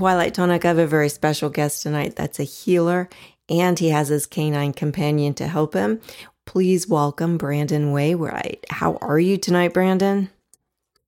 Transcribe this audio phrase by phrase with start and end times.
[0.00, 3.10] Twilight Tonic, I have a very special guest tonight that's a healer
[3.50, 6.00] and he has his canine companion to help him.
[6.46, 8.64] Please welcome Brandon Waywright.
[8.70, 10.30] How are you tonight, Brandon?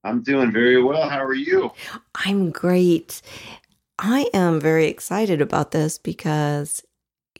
[0.03, 1.09] I'm doing very well.
[1.09, 1.71] How are you?
[2.13, 3.23] I'm great.
[3.97, 6.83] I am very excited about this because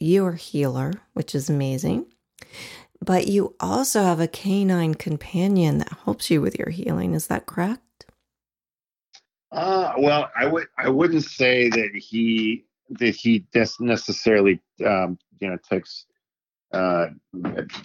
[0.00, 2.06] you're a healer, which is amazing.
[3.00, 7.14] But you also have a canine companion that helps you with your healing.
[7.14, 7.83] Is that correct?
[9.54, 13.46] Uh, well, I would I wouldn't say that he that he
[13.80, 16.06] necessarily um, you know takes
[16.72, 17.06] uh,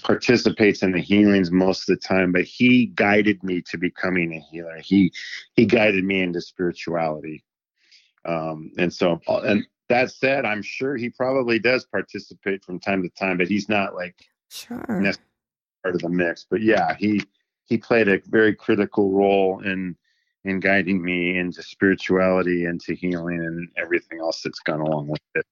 [0.02, 4.40] participates in the healings most of the time, but he guided me to becoming a
[4.40, 4.80] healer.
[4.84, 5.14] He
[5.54, 7.44] he guided me into spirituality,
[8.26, 13.10] um, and so and that said, I'm sure he probably does participate from time to
[13.10, 14.16] time, but he's not like
[14.50, 14.84] sure
[15.84, 16.48] part of the mix.
[16.50, 17.22] But yeah, he
[17.66, 19.96] he played a very critical role in
[20.50, 25.46] in guiding me into spirituality, into healing, and everything else that's gone along with it.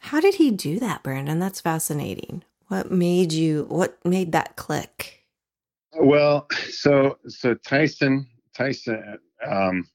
[0.00, 1.38] How did he do that, Brandon?
[1.38, 2.42] That's fascinating.
[2.68, 3.66] What made you?
[3.68, 5.24] What made that click?
[5.98, 9.18] Well, so so Tyson Tyson.
[9.46, 9.86] Um,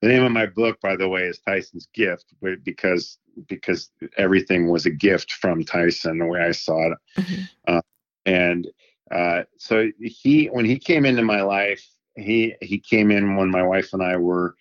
[0.00, 2.26] the name of my book, by the way, is Tyson's Gift,
[2.62, 6.98] because because everything was a gift from Tyson, the way I saw it.
[7.18, 7.42] Mm-hmm.
[7.66, 7.80] Uh,
[8.26, 8.68] and
[9.10, 11.86] uh, so he, when he came into my life,
[12.16, 14.56] he he came in when my wife and I were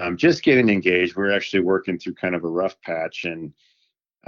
[0.00, 1.16] um, just getting engaged.
[1.16, 3.52] We were actually working through kind of a rough patch, and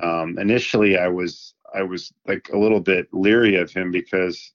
[0.02, 4.52] um, initially I was I was like a little bit leery of him because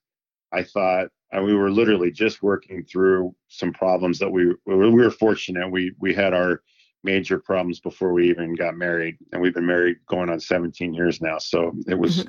[0.51, 5.11] I thought uh, we were literally just working through some problems that we we were
[5.11, 6.61] fortunate we we had our
[7.03, 11.21] major problems before we even got married, and we've been married going on 17 years
[11.21, 11.37] now.
[11.37, 12.25] So it was.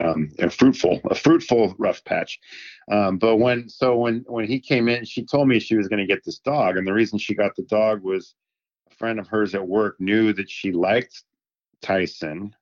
[0.00, 2.38] Um, a fruitful, a fruitful rough patch.
[2.90, 6.00] Um, but when so when when he came in, she told me she was going
[6.00, 8.34] to get this dog, and the reason she got the dog was
[8.90, 11.22] a friend of hers at work knew that she liked
[11.82, 12.54] Tyson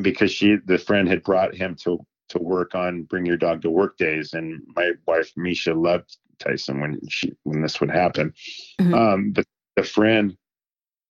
[0.00, 1.98] because she the friend had brought him to
[2.30, 6.80] to work on bring your dog to work days, and my wife Misha loved Tyson
[6.80, 8.32] when she when this would happen.
[8.80, 8.94] Mm-hmm.
[8.94, 9.46] Um, but
[9.76, 10.36] the friend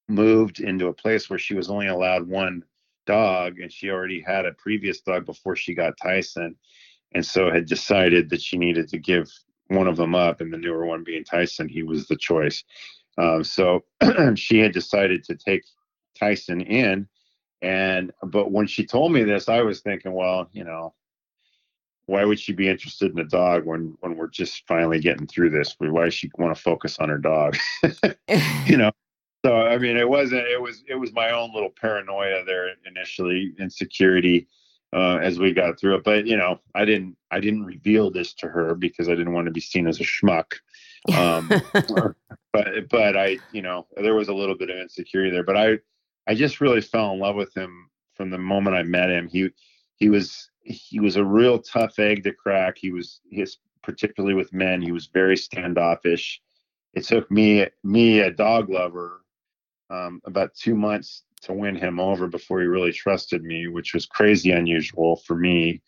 [0.09, 2.65] moved into a place where she was only allowed one
[3.07, 6.57] dog and she already had a previous dog before she got Tyson.
[7.15, 9.31] And so had decided that she needed to give
[9.69, 12.65] one of them up and the newer one being Tyson he was the choice.
[13.19, 13.85] Um, so
[14.35, 15.63] she had decided to take
[16.19, 17.09] Tyson in.
[17.61, 20.95] And but when she told me this I was thinking well you know
[22.07, 25.51] why would she be interested in a dog when when we're just finally getting through
[25.51, 25.77] this?
[25.79, 27.57] Why she want to focus on her dog?
[28.67, 28.93] You know
[29.45, 30.47] so I mean, it wasn't.
[30.47, 30.83] It was.
[30.89, 34.47] It was my own little paranoia there initially, insecurity
[34.93, 36.05] uh, as we got through it.
[36.05, 37.17] But you know, I didn't.
[37.31, 40.05] I didn't reveal this to her because I didn't want to be seen as a
[40.05, 40.55] schmuck.
[41.17, 41.51] Um,
[42.53, 45.45] but but I, you know, there was a little bit of insecurity there.
[45.45, 45.79] But I,
[46.29, 49.29] I just really fell in love with him from the moment I met him.
[49.29, 49.51] He
[49.97, 52.79] he was he was a real tough egg to crack.
[52.79, 54.81] He was his particularly with men.
[54.81, 56.41] He was very standoffish.
[56.95, 59.22] It took me me a dog lover
[59.93, 64.07] um, about two months to win him over before he really trusted me, which was
[64.07, 65.83] crazy unusual for me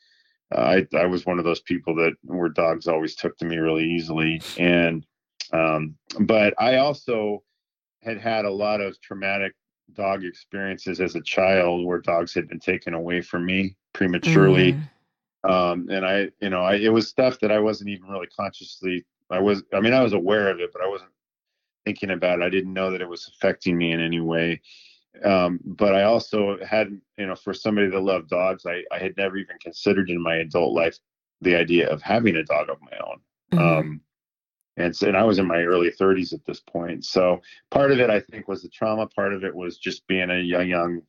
[0.53, 3.85] I I was one of those people that where dogs always took to me really
[3.85, 5.05] easily, and
[5.53, 7.43] um, but I also
[8.03, 9.55] had had a lot of traumatic
[9.93, 14.75] dog experiences as a child where dogs had been taken away from me prematurely.
[14.75, 15.51] Mm.
[15.51, 19.05] Um, and I, you know, I, it was stuff that I wasn't even really consciously,
[19.31, 21.11] I was, I mean, I was aware of it, but I wasn't
[21.85, 22.45] thinking about it.
[22.45, 24.61] I didn't know that it was affecting me in any way.
[25.25, 29.17] Um, but I also had, you know, for somebody that loved dogs, I, I had
[29.17, 30.99] never even considered in my adult life
[31.41, 33.21] the idea of having a dog of my own.
[33.53, 33.79] Mm-hmm.
[33.79, 34.01] Um,
[34.77, 37.05] and so, and I was in my early 30s at this point.
[37.05, 37.41] So
[37.71, 39.07] part of it, I think, was the trauma.
[39.07, 41.03] Part of it was just being a young, young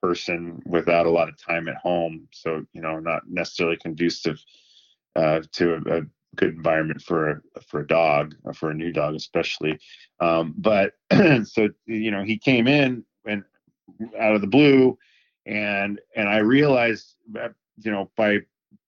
[0.00, 2.28] person without a lot of time at home.
[2.32, 4.38] So you know, not necessarily conducive
[5.16, 6.00] uh, to a, a,
[6.38, 9.78] good environment for for a dog, or for a new dog, especially.
[10.20, 10.94] Um, but
[11.44, 13.44] so you know, he came in and
[14.18, 14.98] out of the blue,
[15.46, 18.38] and and I realized that you know by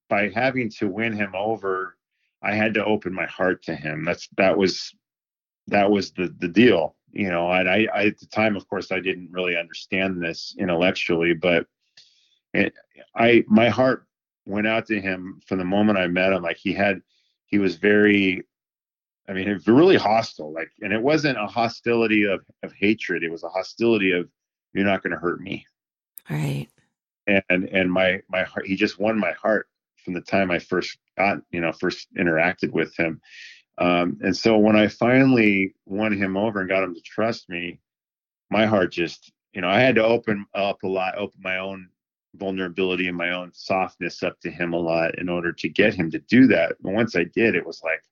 [0.08, 1.96] by having to win him over
[2.42, 4.04] I had to open my heart to him.
[4.04, 4.94] That's that was
[5.68, 7.50] that was the the deal, you know.
[7.50, 11.66] And I, I at the time, of course, I didn't really understand this intellectually, but
[12.54, 12.72] it,
[13.14, 14.06] I my heart
[14.46, 16.42] went out to him from the moment I met him.
[16.42, 17.02] Like he had,
[17.50, 18.44] he was very,
[19.28, 20.52] I mean, really hostile.
[20.52, 23.22] Like, and it wasn't a hostility of of hatred.
[23.22, 24.28] It was a hostility of
[24.72, 25.66] you're not going to hurt me.
[26.28, 26.68] Right.
[27.26, 29.68] And and my my heart, he just won my heart
[30.04, 33.20] from the time I first got, you know, first interacted with him.
[33.78, 37.80] Um, and so when I finally won him over and got him to trust me,
[38.50, 41.88] my heart just, you know, I had to open up a lot, open my own
[42.36, 46.10] vulnerability and my own softness up to him a lot in order to get him
[46.10, 46.76] to do that.
[46.82, 48.02] And once I did, it was like,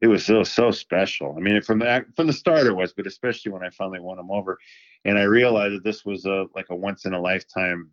[0.00, 1.34] it was so so special.
[1.36, 4.18] I mean, from the from the start it was, but especially when I finally won
[4.18, 4.58] him over,
[5.04, 7.90] and I realized that this was a like a once in a lifetime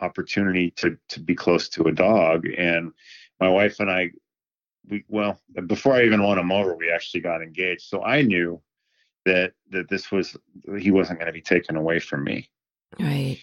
[0.00, 2.46] opportunity to to be close to a dog.
[2.56, 2.92] And
[3.40, 4.10] my wife and i
[4.88, 7.82] we well before i even won him over we actually got engaged.
[7.82, 8.60] So i knew
[9.24, 10.36] that that this was
[10.78, 12.50] he wasn't going to be taken away from me.
[13.00, 13.40] Right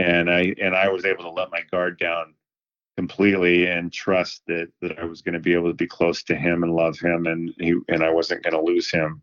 [0.00, 2.34] and i and i was able to let my guard down
[2.96, 6.34] completely and trust that that i was going to be able to be close to
[6.34, 9.22] him and love him and he and i wasn't going to lose him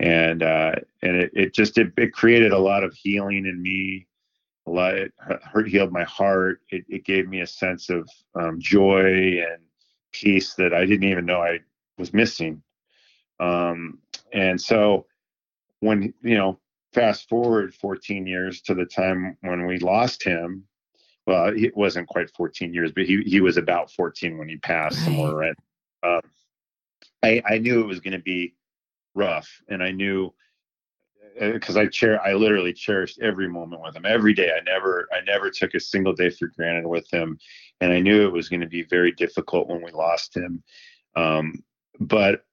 [0.00, 0.72] and uh
[1.02, 4.06] and it, it just it, it created a lot of healing in me
[4.66, 4.94] a lot.
[4.94, 6.60] It hurt, healed my heart.
[6.70, 9.62] It, it gave me a sense of um, joy and
[10.12, 11.60] peace that I didn't even know I
[11.98, 12.62] was missing.
[13.38, 13.98] Um,
[14.32, 15.06] and so,
[15.80, 16.58] when you know,
[16.96, 20.64] fast forward 14 years to the time when we lost him.
[21.26, 24.96] Well, it wasn't quite 14 years, but he he was about 14 when he passed,
[24.98, 25.04] right.
[25.04, 25.56] somewhere right.
[26.02, 26.20] Um,
[27.22, 28.54] I I knew it was going to be
[29.14, 30.32] rough, and I knew
[31.38, 34.50] because I cher I literally cherished every moment with him every day.
[34.50, 37.38] I never I never took a single day for granted with him,
[37.80, 40.62] and I knew it was going to be very difficult when we lost him.
[41.14, 41.62] Um,
[42.00, 42.44] but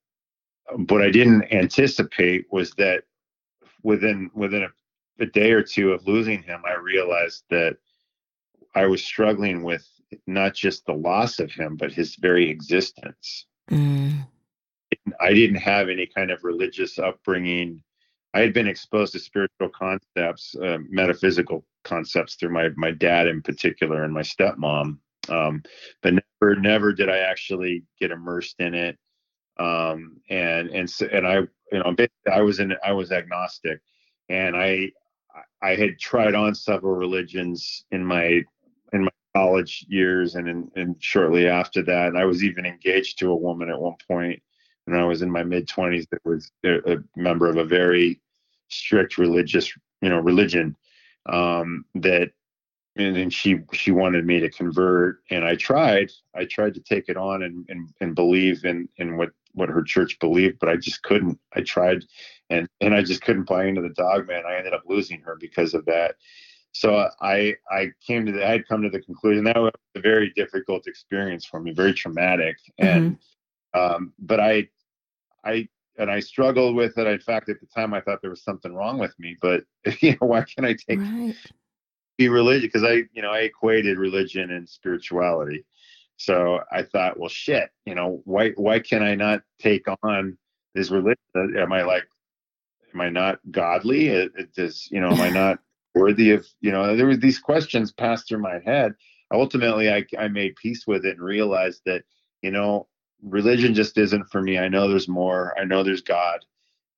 [0.88, 3.04] what I didn't anticipate was that
[3.84, 4.70] within within a,
[5.24, 7.78] a day or two of losing him, I realized that
[8.76, 9.88] I was struggling with
[10.28, 13.46] not just the loss of him, but his very existence.
[13.70, 14.28] Mm.
[15.20, 17.84] I didn't have any kind of religious upbringing
[18.34, 23.42] I had been exposed to spiritual concepts, uh, metaphysical concepts through my my dad in
[23.42, 24.98] particular and my stepmom,
[25.30, 25.64] um,
[26.02, 28.98] but never never did I actually get immersed in it.
[29.58, 31.36] Um, and and so, and I
[31.72, 31.96] you know
[32.32, 33.80] I was in I was agnostic,
[34.30, 34.92] and I
[35.62, 38.44] I had tried on several religions in my
[38.92, 42.08] in my college years and in, and shortly after that.
[42.08, 44.42] And I was even engaged to a woman at one point
[44.86, 48.20] when I was in my mid 20s that was a, a, member of a very
[48.70, 50.76] strict religious, you know, religion
[51.28, 52.32] um, that
[52.96, 57.10] and, and she she wanted me to convert and I tried I tried to take
[57.10, 60.76] it on and and, and believe in in what what her church believed but I
[60.76, 62.04] just couldn't I tried
[62.50, 65.38] and and I just couldn't buy into the dogma and I ended up losing her
[65.40, 66.16] because of that
[66.72, 70.02] so I I came to the I had come to the conclusion that was a
[70.02, 73.18] very difficult experience for me very traumatic and
[73.76, 73.80] mm-hmm.
[73.80, 74.70] um, but I
[75.46, 75.68] I
[75.98, 77.08] and I struggled with it.
[77.08, 79.38] In fact, at the time, I thought there was something wrong with me.
[79.42, 79.64] But
[80.00, 81.36] you know, why can't I take right.
[82.18, 82.64] be religious?
[82.64, 85.66] Because I, you know, I equated religion and spirituality.
[86.18, 90.38] So I thought, well, shit, you know, why why can I not take on
[90.76, 91.18] this religion?
[91.36, 92.06] Am I like,
[92.94, 94.08] am I not godly?
[94.08, 95.60] It, it does, you know, am I not
[95.96, 98.94] worthy of, you know, there were these questions passed through my head.
[99.34, 102.04] Ultimately, I I made peace with it and realized that,
[102.42, 102.88] you know,
[103.24, 104.58] religion just isn't for me.
[104.60, 105.58] I know there's more.
[105.60, 106.46] I know there's God,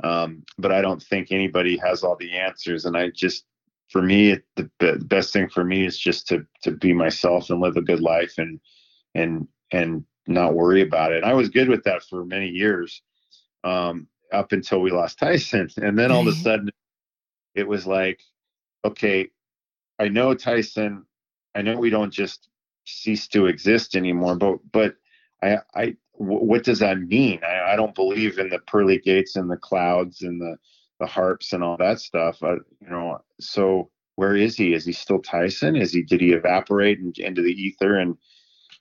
[0.03, 2.85] um, but I don't think anybody has all the answers.
[2.85, 3.45] And I just,
[3.89, 7.61] for me, the, the best thing for me is just to to be myself and
[7.61, 8.59] live a good life and
[9.15, 11.17] and and not worry about it.
[11.17, 13.01] And I was good with that for many years,
[13.63, 16.69] um, up until we lost Tyson, and then all of a sudden,
[17.55, 18.21] it was like,
[18.83, 19.29] okay,
[19.99, 21.05] I know Tyson.
[21.55, 22.49] I know we don't just
[22.85, 24.95] cease to exist anymore, but but
[25.41, 27.41] I I what does that mean?
[27.43, 30.57] I, I don't believe in the pearly gates and the clouds and the
[30.99, 32.41] the harps and all that stuff.
[32.43, 34.73] I, you know, so where is he?
[34.73, 35.75] Is he still Tyson?
[35.75, 38.17] Is he did he evaporate into the ether and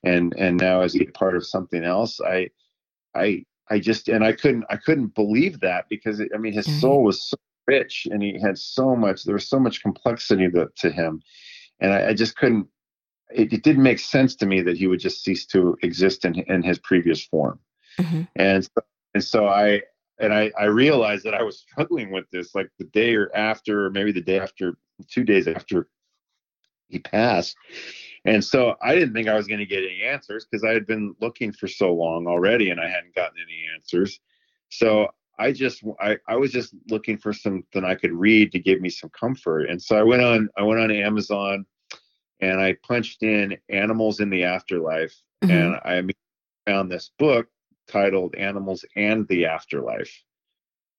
[0.05, 2.21] and and now as he part of something else?
[2.21, 2.51] I
[3.15, 6.67] I I just and I couldn't I couldn't believe that because it, I mean his
[6.67, 6.81] mm-hmm.
[6.81, 10.69] soul was so rich and he had so much there was so much complexity to,
[10.77, 11.23] to him
[11.81, 12.67] and I, I just couldn't
[13.31, 16.35] it, it, didn't make sense to me that he would just cease to exist in
[16.41, 17.59] in his previous form
[17.99, 18.23] mm-hmm.
[18.37, 18.83] and so,
[19.15, 19.81] and so I
[20.19, 23.87] and I, I realized that I was struggling with this like the day or after,
[23.87, 24.77] or maybe the day after,
[25.11, 25.89] two days after
[26.89, 27.57] he passed.
[28.25, 30.87] And so I didn't think I was going to get any answers because I had
[30.87, 34.19] been looking for so long already and I hadn't gotten any answers.
[34.71, 38.81] So I just I, I was just looking for something I could read to give
[38.81, 39.69] me some comfort.
[39.69, 41.67] And so I went on I went on Amazon
[42.41, 45.53] and I punched in animals in the afterlife mm-hmm.
[45.53, 46.03] and I
[46.67, 47.49] found this book
[47.89, 50.23] titled Animals and the Afterlife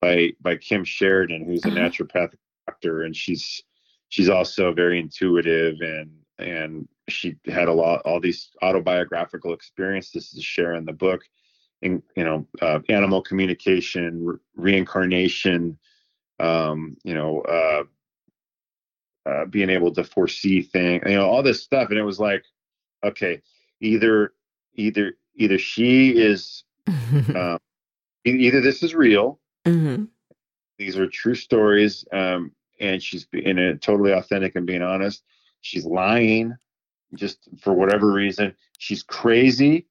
[0.01, 1.77] by by Kim Sheridan, who's a uh-huh.
[1.77, 3.63] naturopathic doctor, and she's
[4.09, 10.41] she's also very intuitive and and she had a lot all these autobiographical experiences to
[10.41, 11.21] share in the book
[11.81, 15.77] in you know uh, animal communication re- reincarnation
[16.39, 17.83] um, you know uh,
[19.29, 22.43] uh, being able to foresee things you know all this stuff and it was like
[23.03, 23.41] okay
[23.81, 24.33] either
[24.75, 26.63] either either she is
[27.35, 27.59] um,
[28.25, 30.05] either this is real, mm-hmm.
[30.77, 35.23] these are true stories, um, and she's in a totally authentic and being honest.
[35.61, 36.55] She's lying
[37.15, 38.55] just for whatever reason.
[38.77, 39.87] She's crazy,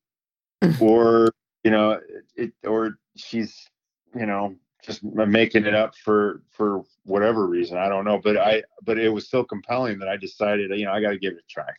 [0.80, 1.30] or
[1.62, 2.00] you know,
[2.36, 3.68] it, or she's
[4.14, 4.54] you know
[4.84, 7.78] just making it up for for whatever reason.
[7.78, 10.92] I don't know, but I but it was so compelling that I decided you know
[10.92, 11.70] I got to give it a try.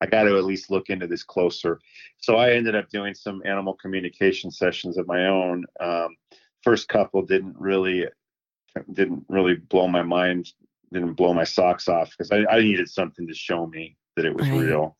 [0.00, 1.78] I got to at least look into this closer.
[2.18, 5.64] So I ended up doing some animal communication sessions of my own.
[5.78, 6.16] Um,
[6.62, 8.06] first couple didn't really
[8.92, 10.52] didn't really blow my mind,
[10.92, 14.36] didn't blow my socks off because I, I, needed something to show me that it
[14.36, 14.60] was right.
[14.60, 14.96] real.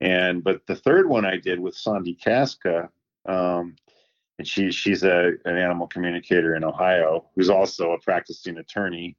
[0.00, 2.88] And but the third one I did with Sandy Casca,
[3.26, 3.74] um,
[4.38, 9.16] and she she's a an animal communicator in Ohio who's also a practicing attorney,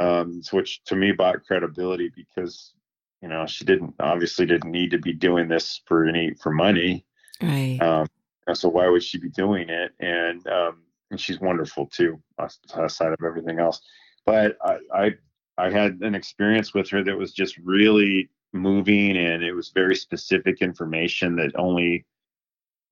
[0.00, 2.72] um, which to me bought credibility because
[3.20, 7.04] you know she didn't obviously didn't need to be doing this for any for money
[7.42, 8.06] right um,
[8.52, 13.24] so why would she be doing it and um, and she's wonderful too aside of
[13.24, 13.80] everything else
[14.24, 15.14] but I, I
[15.58, 19.94] i had an experience with her that was just really moving and it was very
[19.94, 22.06] specific information that only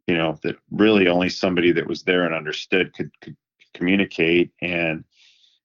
[0.07, 3.37] you know that really only somebody that was there and understood could, could
[3.75, 4.53] communicate.
[4.61, 5.05] And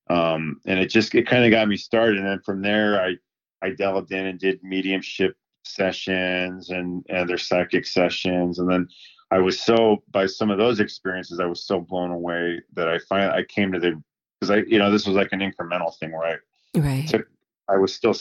[0.08, 2.18] um and it just it kind of got me started.
[2.18, 3.14] And then from there i
[3.62, 8.88] I delved in and did mediumship sessions and other psychic sessions, and then
[9.30, 12.98] I was so by some of those experiences, I was so blown away that I
[13.08, 14.02] finally I came to the
[14.40, 16.40] because I you know this was like an incremental thing where
[16.74, 17.08] I right.
[17.08, 17.26] took
[17.68, 18.14] I was still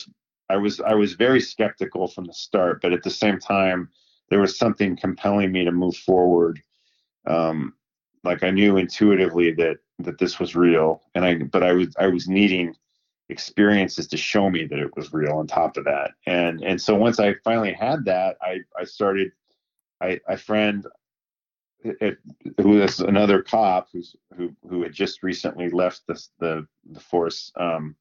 [0.52, 3.90] I was I was very skeptical from the start, but at the same time
[4.30, 6.62] there was something compelling me to move forward.
[7.26, 7.74] Um,
[8.24, 12.08] like I knew intuitively that that this was real, and I but I was I
[12.08, 12.76] was needing
[13.30, 16.94] experiences to show me that it was real on top of that and and so
[16.94, 19.32] once i finally had that i i started
[20.02, 20.86] i a friend
[21.84, 22.18] it,
[22.62, 27.52] who is another cop who's who who had just recently left the the, the force
[27.56, 27.96] um,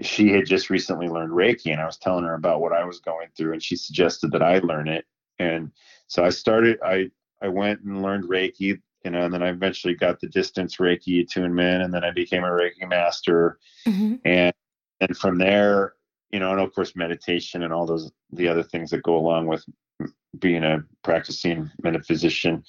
[0.00, 3.00] she had just recently learned reiki and i was telling her about what i was
[3.00, 5.04] going through and she suggested that i learn it
[5.38, 5.70] and
[6.06, 7.08] so i started i
[7.42, 11.22] i went and learned reiki you know, and then I eventually got the distance Reiki
[11.22, 14.16] attunement, and then I became a Reiki master, mm-hmm.
[14.24, 14.52] and
[15.00, 15.94] and from there,
[16.32, 19.46] you know, and of course meditation and all those the other things that go along
[19.46, 19.64] with
[20.40, 22.64] being a practicing metaphysician.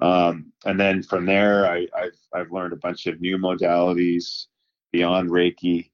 [0.00, 4.46] Um, and then from there, I, have I've learned a bunch of new modalities
[4.92, 5.90] beyond Reiki,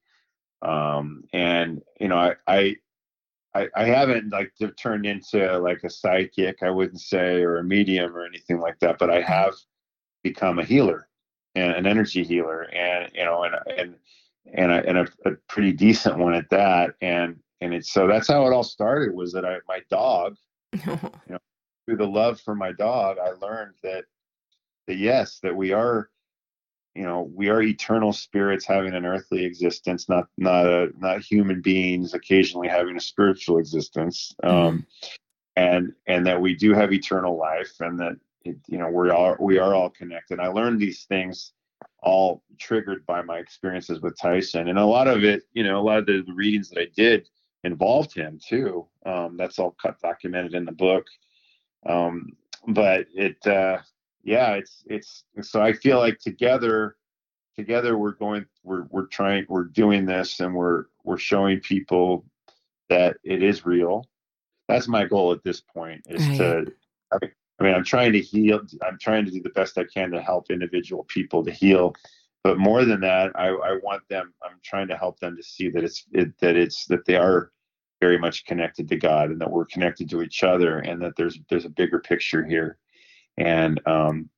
[0.61, 2.75] um, and you know, I, I
[3.55, 8.15] I, I haven't like turned into like a psychic, I wouldn't say, or a medium
[8.15, 9.55] or anything like that, but I have
[10.23, 11.07] become a healer
[11.55, 13.95] and an energy healer and you know and and
[14.53, 18.27] and a, and a, a pretty decent one at that and and it's so that's
[18.27, 20.35] how it all started was that I my dog
[20.73, 21.39] you know
[21.85, 24.05] through the love for my dog I learned that
[24.87, 26.09] that yes that we are
[26.95, 31.61] you know we are eternal spirits having an earthly existence not not a not human
[31.61, 34.79] beings occasionally having a spiritual existence um, mm-hmm.
[35.55, 39.37] and and that we do have eternal life, and that it, you know we are
[39.39, 40.39] we are all connected.
[40.39, 41.53] I learned these things
[42.01, 45.83] all triggered by my experiences with Tyson, and a lot of it, you know, a
[45.83, 47.27] lot of the, the readings that I did
[47.63, 48.87] involved him too.
[49.05, 51.05] Um, that's all cut documented in the book.
[51.85, 52.33] Um,
[52.67, 53.79] but it, uh,
[54.23, 56.97] yeah, it's it's so I feel like together,
[57.55, 62.25] together we're going, we're we're trying, we're doing this, and we're we're showing people
[62.89, 64.05] that it is real.
[64.67, 66.37] That's my goal at this point is right.
[66.37, 67.29] to.
[67.59, 68.61] I mean, I'm trying to heal.
[68.85, 71.93] I'm trying to do the best I can to help individual people to heal.
[72.43, 74.33] But more than that, I, I want them.
[74.43, 77.51] I'm trying to help them to see that it's it, that it's that they are
[77.99, 81.37] very much connected to God and that we're connected to each other and that there's
[81.49, 82.77] there's a bigger picture here.
[83.39, 84.29] And um,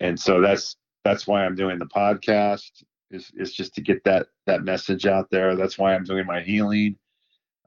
[0.00, 4.26] and so that's that's why I'm doing the podcast is is just to get that
[4.46, 5.56] that message out there.
[5.56, 6.96] That's why I'm doing my healing.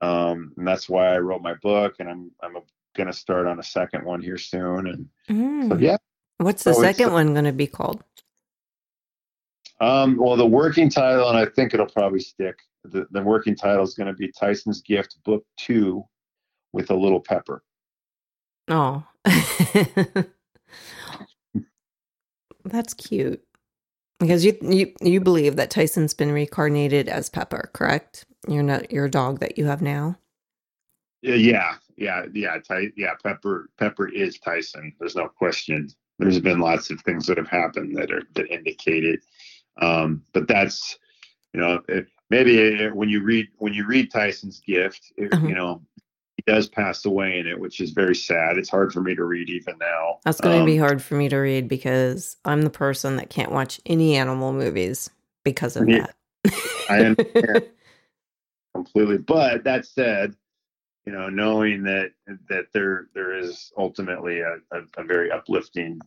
[0.02, 2.58] Um, and that's why I wrote my book, and I'm I'm
[2.96, 4.88] going to start on a second one here soon.
[4.88, 5.70] And mm.
[5.70, 5.98] so, yeah.
[6.38, 8.04] What's the so second one going to be called?
[9.80, 12.60] Um, well, the working title, and I think it'll probably stick.
[12.84, 16.04] The, the working title is going to be Tyson's Gift, Book Two,
[16.74, 17.64] with a little pepper.
[18.70, 19.04] Oh,
[22.66, 23.42] that's cute.
[24.20, 28.26] Because you you you believe that Tyson's been reincarnated as Pepper, correct?
[28.48, 30.18] You're not your dog that you have now.
[31.22, 33.14] Yeah, yeah, yeah, Ty, yeah.
[33.24, 34.94] Pepper, Pepper is Tyson.
[35.00, 35.90] There's no question.
[36.20, 39.20] There's been lots of things that have happened that are that indicate it.
[39.82, 40.98] Um, but that's,
[41.54, 45.46] you know, it, maybe it, when you read when you read Tyson's gift, it, uh-huh.
[45.48, 45.82] you know,
[46.48, 48.58] does pass away in it, which is very sad.
[48.58, 50.20] It's hard for me to read even now.
[50.24, 53.30] That's going um, to be hard for me to read because I'm the person that
[53.30, 55.10] can't watch any animal movies
[55.44, 56.08] because of yeah,
[56.44, 56.54] that.
[56.90, 57.70] I understand
[58.74, 59.18] completely.
[59.18, 60.36] But that said,
[61.06, 62.12] you know, knowing that
[62.50, 66.00] that there there is ultimately a, a, a very uplifting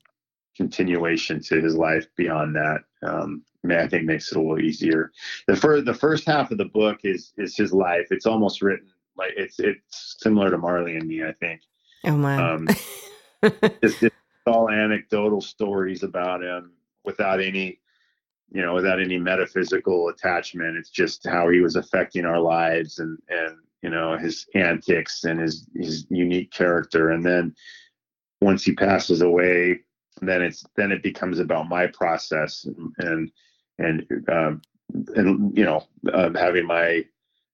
[0.56, 5.12] continuation to his life beyond that, um, I think makes it a little easier.
[5.46, 8.06] The first the first half of the book is is his life.
[8.10, 11.22] It's almost written like it's it's similar to Marley and me.
[11.24, 11.60] I think.
[12.04, 12.52] Oh my.
[12.52, 12.68] Um,
[13.42, 14.14] it's, it's
[14.46, 16.72] all anecdotal stories about him
[17.04, 17.78] without any
[18.52, 23.18] you know without any metaphysical attachment it's just how he was affecting our lives and
[23.28, 27.54] and you know his antics and his his unique character and then
[28.40, 29.78] once he passes away
[30.22, 32.66] then it's then it becomes about my process
[32.98, 33.30] and
[33.78, 34.60] and um,
[35.14, 37.04] and you know uh, having my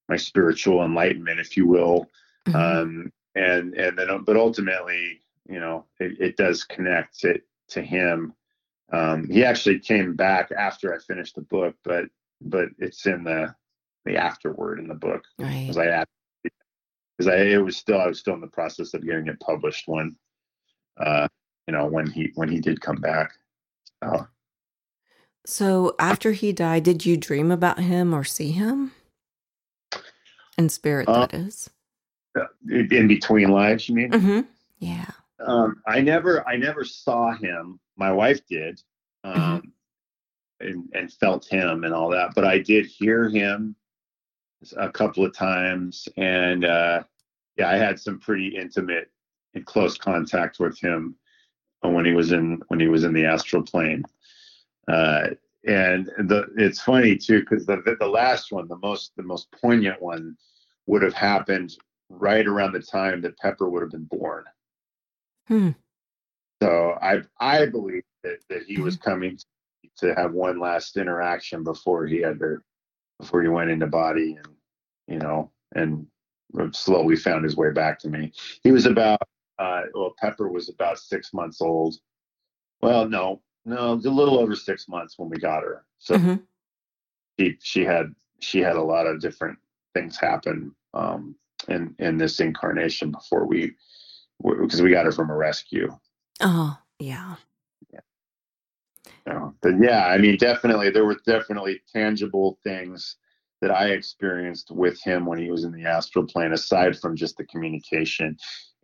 [0.08, 2.08] my spiritual enlightenment if you will
[2.46, 2.56] mm-hmm.
[2.56, 8.32] um, and and then but ultimately you know it, it does connect it to him
[8.92, 12.04] um, he actually came back after I finished the book, but
[12.40, 13.54] but it's in the
[14.04, 15.90] the afterword in the book because right.
[15.90, 16.04] I
[17.16, 19.88] because I it was still I was still in the process of getting it published
[19.88, 20.14] when
[20.98, 21.26] uh
[21.66, 23.32] you know when he when he did come back.
[25.44, 28.92] So after he died, did you dream about him or see him
[30.58, 31.08] in spirit?
[31.08, 31.70] Uh, that is
[32.38, 33.88] uh, in between lives.
[33.88, 34.10] You mean?
[34.10, 34.40] Mm-hmm.
[34.78, 35.10] Yeah.
[35.44, 37.78] Um, I never I never saw him.
[37.96, 38.82] My wife did.
[39.24, 39.40] Mm-hmm.
[39.40, 39.68] Um, mm-hmm.
[40.58, 43.76] And, and felt him and all that, but I did hear him
[44.78, 47.02] a couple of times, and uh,
[47.58, 49.10] yeah, I had some pretty intimate
[49.52, 51.14] and close contact with him
[51.82, 54.02] when he was in when he was in the astral plane.
[54.88, 55.28] Uh,
[55.66, 60.00] and the it's funny too because the the last one, the most the most poignant
[60.00, 60.36] one,
[60.86, 61.76] would have happened
[62.08, 64.44] right around the time that Pepper would have been born.
[65.48, 65.70] Hmm.
[66.62, 69.10] So I I believe that, that he was mm-hmm.
[69.10, 69.38] coming
[69.98, 72.58] to have one last interaction before he had to
[73.18, 74.54] before he went into body and
[75.08, 76.06] you know and
[76.72, 78.32] slowly found his way back to me.
[78.62, 79.20] He was about
[79.58, 81.96] uh, well Pepper was about six months old.
[82.82, 85.84] Well, no, no, it was a little over six months when we got her.
[85.98, 86.36] So mm-hmm.
[87.38, 89.58] she she had she had a lot of different
[89.92, 91.34] things happen um,
[91.68, 93.72] in in this incarnation before we
[94.42, 95.94] because we got her from a rescue.
[96.40, 97.36] Oh yeah.
[99.26, 99.50] Yeah.
[99.60, 103.16] but yeah, I mean, definitely, there were definitely tangible things
[103.60, 107.36] that I experienced with him when he was in the astral plane, aside from just
[107.36, 108.36] the communication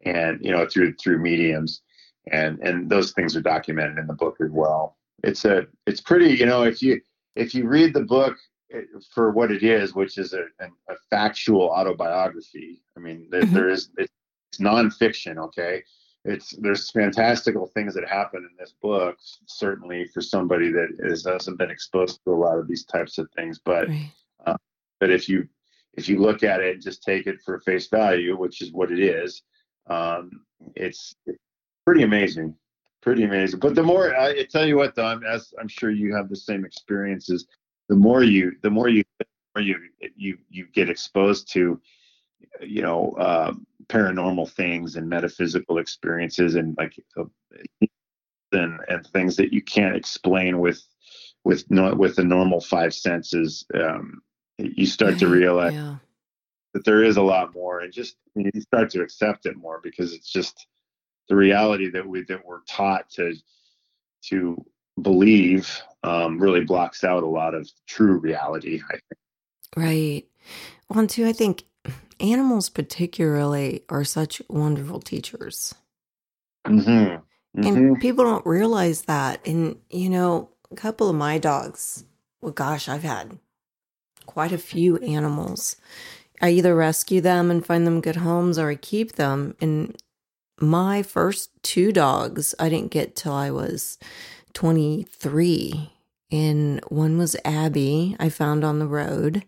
[0.05, 1.83] and you know through through mediums,
[2.31, 4.97] and and those things are documented in the book as well.
[5.23, 7.01] It's a it's pretty you know if you
[7.35, 8.37] if you read the book
[8.73, 8.83] eh,
[9.13, 12.83] for what it is, which is a, a, factual autobiography.
[12.97, 13.55] I mean, there, mm-hmm.
[13.55, 14.13] there is it's
[14.61, 15.39] nonfiction.
[15.39, 15.83] Okay,
[16.25, 19.17] it's there's fantastical things that happen in this book.
[19.47, 23.29] Certainly for somebody that is, hasn't been exposed to a lot of these types of
[23.37, 24.11] things, but right.
[24.47, 24.57] uh,
[25.01, 25.49] but if you
[25.95, 28.93] if you look at it and just take it for face value, which is what
[28.93, 29.43] it is,
[29.89, 30.45] Um,
[30.77, 31.15] it's
[31.85, 32.55] pretty amazing,
[33.01, 33.61] pretty amazing.
[33.61, 36.29] But the more I, I tell you what, though, I'm, as I'm sure you have
[36.29, 37.47] the same experiences.
[37.89, 39.77] The more you, the more you, the more you,
[40.17, 41.81] you, you get exposed to,
[42.61, 43.53] you know, uh,
[43.89, 47.25] paranormal things and metaphysical experiences and like uh,
[48.53, 50.83] and and things that you can't explain with
[51.45, 53.67] with no, with the normal five senses.
[53.75, 54.23] Um,
[54.59, 55.97] you start to realize yeah.
[56.75, 60.13] that there is a lot more, and just you start to accept it more because
[60.13, 60.67] it's just
[61.29, 63.35] the reality that we that we're taught to
[64.25, 64.65] to
[65.01, 68.81] believe um, really blocks out a lot of true reality.
[68.89, 69.03] I think.
[69.77, 70.27] Right.
[70.89, 71.27] One, two.
[71.27, 71.65] I think
[72.21, 75.75] animals particularly are such wonderful teachers.
[76.67, 77.17] Mm-hmm.
[77.61, 77.67] Mm-hmm.
[77.67, 79.47] And people don't realize that.
[79.47, 82.05] And, you know, a couple of my dogs,
[82.41, 83.39] well, gosh, I've had
[84.27, 85.77] quite a few animals.
[86.41, 89.55] I either rescue them and find them good homes or I keep them.
[89.61, 89.97] And
[90.61, 93.99] my first two dogs, I didn't get till I was
[94.55, 95.91] 23.
[96.31, 99.45] And one was Abby, I found on the road.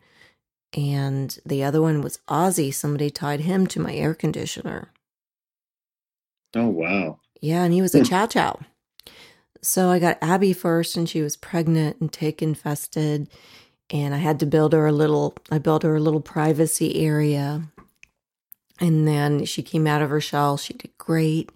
[0.77, 2.75] And the other one was Ozzy.
[2.75, 4.93] Somebody tied him to my air conditioner.
[6.55, 7.21] Oh, wow.
[7.40, 8.05] Yeah, and he was a hmm.
[8.05, 8.61] chow chow.
[9.62, 13.29] So I got Abby first, and she was pregnant and tick infested.
[13.90, 17.62] And I had to build her a little, I built her a little privacy area.
[18.81, 20.57] And then she came out of her shell.
[20.57, 21.51] She did great.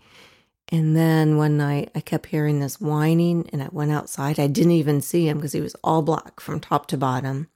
[0.71, 4.39] And then one night I kept hearing this whining, and I went outside.
[4.39, 7.49] I didn't even see him because he was all black from top to bottom.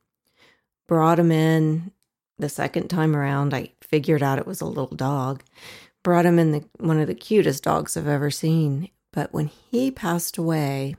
[0.89, 1.93] Brought him in
[2.39, 3.55] the second time around.
[3.55, 5.43] I figured out it was a little dog
[6.03, 8.89] brought him in the one of the cutest dogs I've ever seen.
[9.13, 10.97] But when he passed away,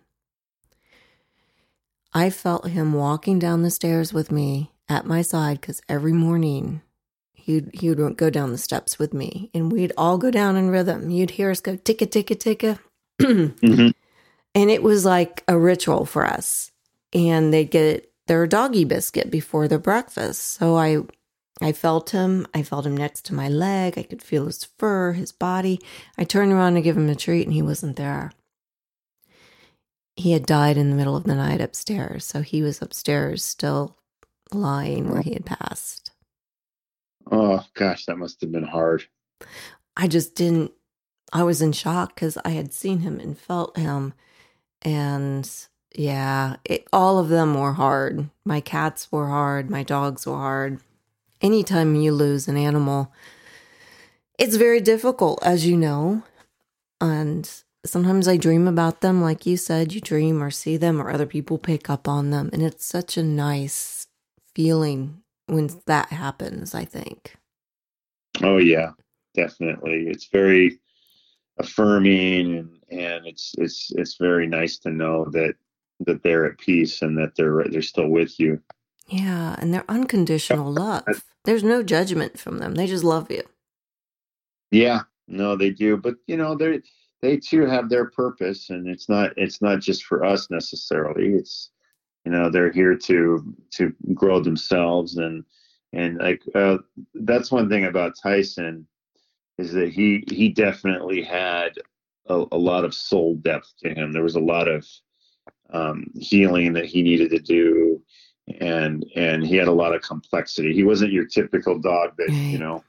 [2.13, 6.81] I felt him walking down the stairs with me at my side because every morning
[7.43, 10.69] he'd he would go down the steps with me and we'd all go down in
[10.69, 11.09] rhythm.
[11.09, 12.79] You'd hear us go ticka ticka ticka.
[13.21, 13.89] mm-hmm.
[14.55, 16.71] And it was like a ritual for us.
[17.11, 20.41] And they'd get their doggy biscuit before their breakfast.
[20.41, 20.99] So I
[21.61, 22.47] I felt him.
[22.53, 23.97] I felt him next to my leg.
[23.97, 25.79] I could feel his fur, his body.
[26.17, 28.31] I turned around to give him a treat, and he wasn't there.
[30.15, 33.97] He had died in the middle of the night upstairs, so he was upstairs still
[34.51, 36.02] lying where he had passed.
[37.31, 39.05] Oh, gosh, that must have been hard.
[39.95, 40.71] I just didn't,
[41.31, 44.13] I was in shock because I had seen him and felt him.
[44.81, 45.49] And
[45.95, 48.29] yeah, it, all of them were hard.
[48.45, 49.69] My cats were hard.
[49.69, 50.79] My dogs were hard
[51.43, 53.11] anytime you lose an animal,
[54.39, 56.23] it's very difficult, as you know.
[56.99, 57.49] And
[57.85, 61.27] sometimes I dream about them, like you said, you dream or see them, or other
[61.27, 62.49] people pick up on them.
[62.53, 64.07] And it's such a nice
[64.55, 67.35] feeling when that happens, I think.
[68.41, 68.91] Oh, yeah,
[69.35, 70.07] definitely.
[70.07, 70.79] It's very
[71.59, 75.53] affirming and, and it's it's it's very nice to know that
[75.99, 78.59] that they're at peace and that they're they're still with you.
[79.07, 81.03] Yeah, and they're unconditional love.
[81.45, 82.75] There's no judgment from them.
[82.75, 83.43] They just love you.
[84.71, 85.97] Yeah, no, they do.
[85.97, 86.81] But you know, they
[87.21, 91.35] they too have their purpose, and it's not it's not just for us necessarily.
[91.35, 91.69] It's
[92.25, 95.43] you know they're here to to grow themselves and
[95.91, 96.77] and like uh,
[97.13, 98.87] that's one thing about Tyson
[99.57, 101.73] is that he he definitely had
[102.27, 104.11] a, a lot of soul depth to him.
[104.11, 104.87] There was a lot of
[105.71, 108.01] um, healing that he needed to do
[108.59, 110.73] and and he had a lot of complexity.
[110.73, 112.83] He wasn't your typical dog that you know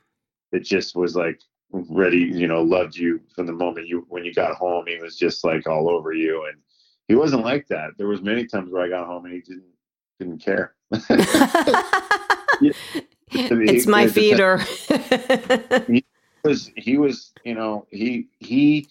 [0.52, 4.32] that just was like ready, you know, loved you from the moment you when you
[4.32, 4.86] got home.
[4.86, 6.58] He was just like all over you, and
[7.08, 7.90] he wasn't like that.
[7.98, 9.64] There was many times where I got home and he didn't
[10.18, 10.74] didn't care.
[13.30, 14.58] it's my feeder.
[15.86, 16.04] he
[16.44, 18.88] was he was you know he he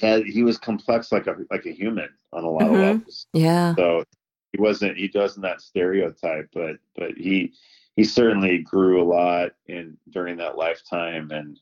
[0.00, 2.74] had he was complex like a like a human on a lot mm-hmm.
[2.74, 3.26] of levels.
[3.32, 3.74] Yeah.
[3.76, 4.04] So
[4.52, 7.52] he wasn't he doesn't that stereotype but but he
[7.96, 11.60] he certainly grew a lot in during that lifetime and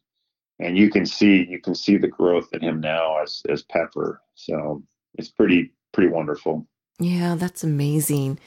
[0.59, 4.22] and you can see you can see the growth in him now as as pepper
[4.43, 4.83] so
[5.15, 6.67] it's pretty pretty wonderful
[6.99, 8.39] yeah that's amazing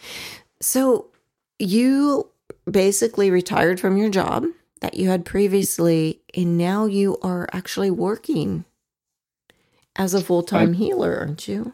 [0.62, 1.08] so
[1.60, 2.30] you
[2.70, 4.46] basically retired from your job
[4.82, 8.66] that you had previously and now you are actually working
[9.96, 11.74] as a full-time I, healer aren't you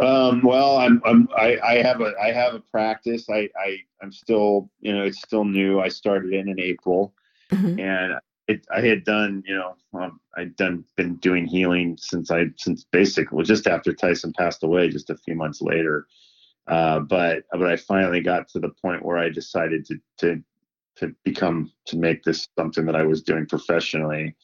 [0.00, 3.30] um, well, I'm, I'm I, I, have a I have a practice.
[3.30, 5.80] I, I I'm still you know it's still new.
[5.80, 7.14] I started in in April,
[7.50, 7.80] mm-hmm.
[7.80, 8.14] and
[8.48, 12.84] it, I had done you know um, I'd done been doing healing since I since
[12.84, 16.06] basically well, just after Tyson passed away, just a few months later.
[16.66, 20.42] Uh, but but I finally got to the point where I decided to to
[20.96, 24.34] to become to make this something that I was doing professionally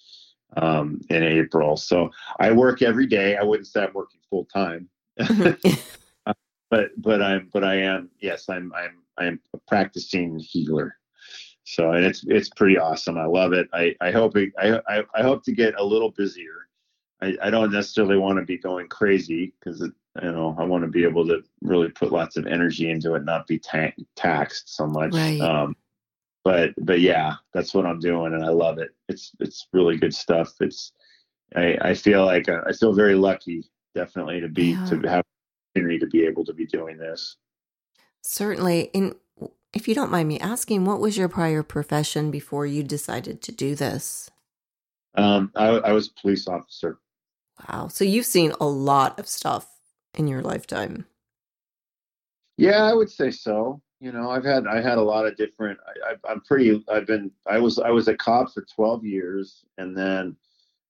[0.57, 1.77] um, in April.
[1.77, 3.37] So I work every day.
[3.37, 4.88] I wouldn't say I'm working full time,
[6.71, 10.97] but but I'm but I am yes I'm I'm I'm a practicing healer.
[11.64, 13.16] So and it's it's pretty awesome.
[13.18, 13.68] I love it.
[13.72, 16.68] I I hope it, I, I I hope to get a little busier.
[17.20, 19.92] I, I don't necessarily want to be going crazy because you
[20.33, 23.46] know I want to be able to really put lots of energy into it, not
[23.46, 25.14] be ta- taxed so much.
[25.14, 25.40] Right.
[25.40, 25.77] Um,
[26.44, 28.90] but but yeah, that's what I'm doing, and I love it.
[29.09, 30.55] It's it's really good stuff.
[30.61, 30.92] It's
[31.55, 34.85] I I feel like uh, I feel very lucky, definitely to be Yeah.
[34.87, 35.25] to have
[35.75, 37.37] opportunity to be able to be doing this.
[38.22, 38.90] Certainly.
[38.94, 39.14] And
[39.73, 43.53] if you don't mind me asking, what was your prior profession before you decided to
[43.53, 44.31] do this?
[45.15, 46.99] Um, I, I was a police officer.
[47.69, 47.89] Wow.
[47.89, 49.69] So you've seen a lot of stuff
[50.15, 51.07] in your lifetime.
[52.57, 53.81] Yeah, I would say so.
[54.01, 55.79] You know, I've had I had a lot of different.
[56.05, 56.85] I, I'm pretty.
[56.91, 57.31] I've been.
[57.47, 60.37] I was I was a cop for 12 years, and then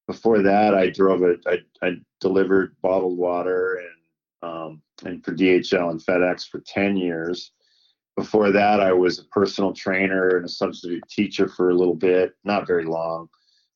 [0.07, 1.35] before that, I drove a.
[1.45, 7.51] I, I delivered bottled water and um and for DHL and FedEx for 10 years.
[8.15, 12.35] Before that, I was a personal trainer and a substitute teacher for a little bit,
[12.43, 13.27] not very long.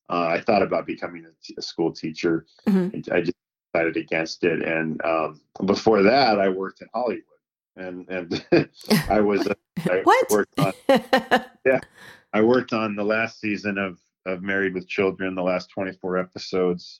[0.10, 2.45] Uh, I thought about becoming a, t- a school teacher.
[2.67, 3.12] Mhm.
[3.12, 3.34] I just
[3.73, 4.62] decided against it.
[4.62, 7.23] And um, before that, I worked in Hollywood,
[7.76, 8.45] and and
[9.10, 9.47] I was
[9.89, 10.28] I what?
[10.30, 10.73] worked on
[11.65, 11.80] yeah,
[12.34, 17.00] I worked on the last season of of Married with Children, the last 24 episodes.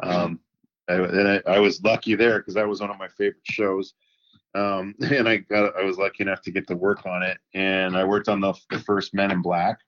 [0.00, 0.40] Um,
[0.88, 3.94] I, and I, I was lucky there because that was one of my favorite shows.
[4.56, 7.38] Um, and I got I was lucky enough to get to work on it.
[7.54, 9.78] And I worked on the, the first Men in Black.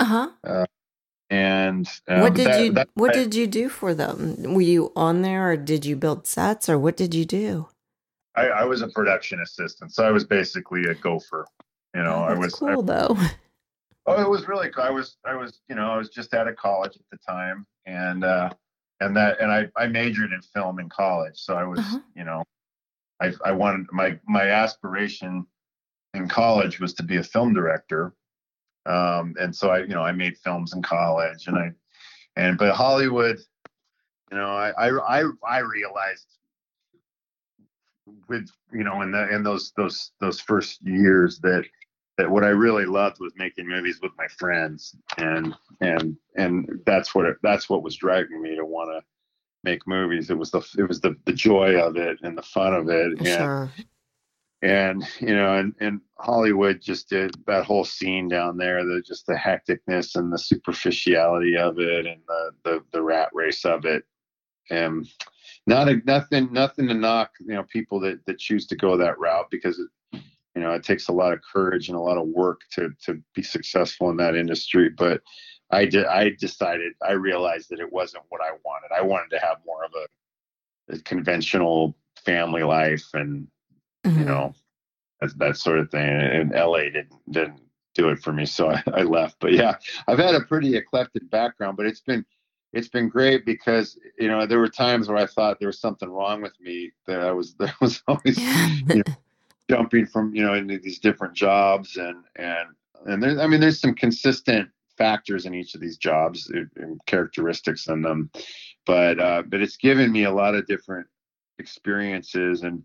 [0.00, 0.28] uh huh.
[0.44, 0.66] Uh,
[1.30, 4.54] And uh, what did that- you that- What did you do for them?
[4.54, 7.68] Were you on there, or did you build sets, or what did you do?
[8.34, 11.46] I, I was a production assistant, so I was basically a gopher.
[11.94, 13.16] You know, Oh, I was cool though.
[14.10, 14.84] Oh, it was really cool.
[14.84, 17.66] I was, I was, you know, I was just out of college at the time,
[17.84, 18.48] and uh,
[19.00, 21.98] and that, and I, I majored in film in college, so I was, Uh-huh.
[22.16, 22.42] you know,
[23.20, 25.46] I, I wanted my, my aspiration
[26.14, 28.14] in college was to be a film director,
[28.86, 31.70] um, and so I, you know, I made films in college, and I,
[32.36, 33.38] and but Hollywood,
[34.30, 36.26] you know, I, I, I, realized
[38.28, 41.64] with, you know, in the in those those those first years that
[42.16, 47.14] that what I really loved was making movies with my friends, and and and that's
[47.14, 49.06] what it, that's what was driving me to want to
[49.64, 50.30] make movies.
[50.30, 53.18] It was the it was the the joy of it and the fun of it,
[53.18, 53.72] and Sure.
[54.62, 59.26] and you know, and and Hollywood just did that whole scene down there, the just
[59.26, 64.04] the hecticness and the superficiality of it, and the the the rat race of it,
[64.70, 65.08] and
[65.66, 69.18] not a, nothing nothing to knock you know people that that choose to go that
[69.18, 70.20] route because it,
[70.54, 73.22] you know it takes a lot of courage and a lot of work to to
[73.34, 75.22] be successful in that industry but
[75.70, 78.94] i did i decided i realized that it wasn't what i wanted.
[78.96, 83.46] I wanted to have more of a, a conventional family life and
[84.04, 84.26] you Mhm.
[84.26, 84.54] know
[85.20, 86.08] that, that sort of thing.
[86.08, 87.60] And la didn't didn't
[87.94, 89.36] do it for me so I, I left.
[89.40, 89.76] But yeah
[90.06, 92.24] i've had a pretty eclectic background but it's been
[92.72, 96.08] it's been great because you know there were times where i thought there was something
[96.08, 98.38] wrong with me that i was there was always
[98.92, 99.02] you know,
[99.70, 102.68] jumping from you know into these different jobs and and
[103.06, 107.86] and there's i mean there's some consistent factors in each of these jobs and characteristics
[107.88, 108.30] in them
[108.84, 111.06] but uh but it's given me a lot of different
[111.58, 112.84] experiences and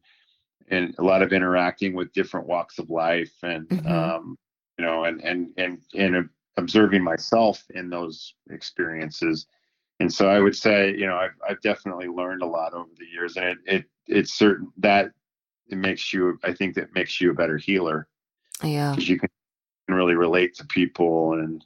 [0.70, 3.90] and a lot of interacting with different walks of life and Mhm.
[3.92, 4.38] um
[4.78, 9.48] you know and and and and observing myself in those experiences
[10.00, 13.08] and so i would say you know i've, I've definitely learned a lot over the
[13.08, 15.12] years and it, it it's certain that
[15.68, 18.08] it makes you i think that makes you a better healer
[18.64, 18.92] Yeah.
[18.92, 19.30] because you can
[19.90, 21.66] really relate to people and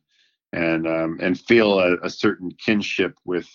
[0.57, 3.47] and um and feel a, a certain kinship with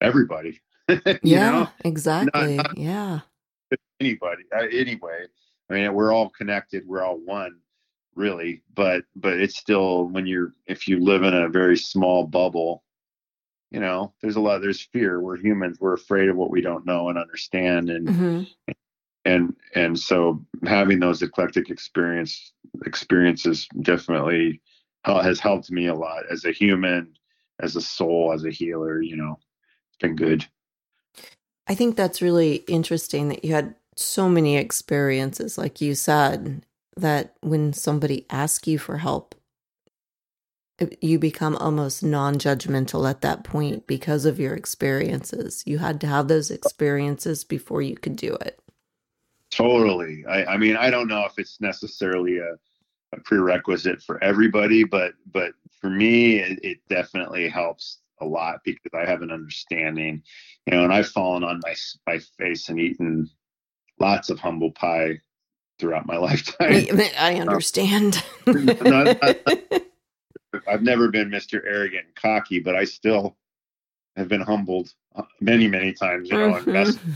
[0.00, 0.60] everybody
[1.22, 1.50] Yeah.
[1.50, 2.56] know Exactly.
[2.56, 3.20] not- yeah.
[4.00, 5.26] anybody uh, anyway
[5.70, 7.58] i mean we're all connected we're all one
[8.14, 12.82] really but but it's still when you're if you live in a very small bubble
[13.70, 16.86] you know there's a lot there's fear we're humans we're afraid of what we don't
[16.86, 18.42] know and understand and hmm
[19.24, 22.52] and and so having those eclectic experience
[22.86, 24.60] experiences definitely
[25.14, 27.12] has helped me a lot as a human
[27.60, 29.38] as a soul as a healer you know
[29.88, 30.46] it's been good
[31.68, 36.64] I think that's really interesting that you had so many experiences, like you said,
[36.96, 39.34] that when somebody asks you for help,
[41.02, 45.62] you become almost non judgmental at that point because of your experiences.
[45.66, 48.58] You had to have those experiences before you could do it.
[49.50, 50.24] Totally.
[50.26, 52.56] I, I mean, I don't know if it's necessarily a
[53.16, 59.08] prerequisite for everybody, but but for me, it, it definitely helps a lot because I
[59.08, 60.22] have an understanding,
[60.66, 61.74] you know, and I've fallen on my
[62.06, 63.30] my face and eaten
[63.98, 65.20] lots of humble pie
[65.78, 66.86] throughout my lifetime.
[67.18, 68.22] I understand.
[68.46, 69.36] not, not,
[70.68, 71.60] I've never been Mr.
[71.64, 73.36] Arrogant and cocky, but I still
[74.16, 77.12] have been humbled uh, many, many times, you know, mm-hmm.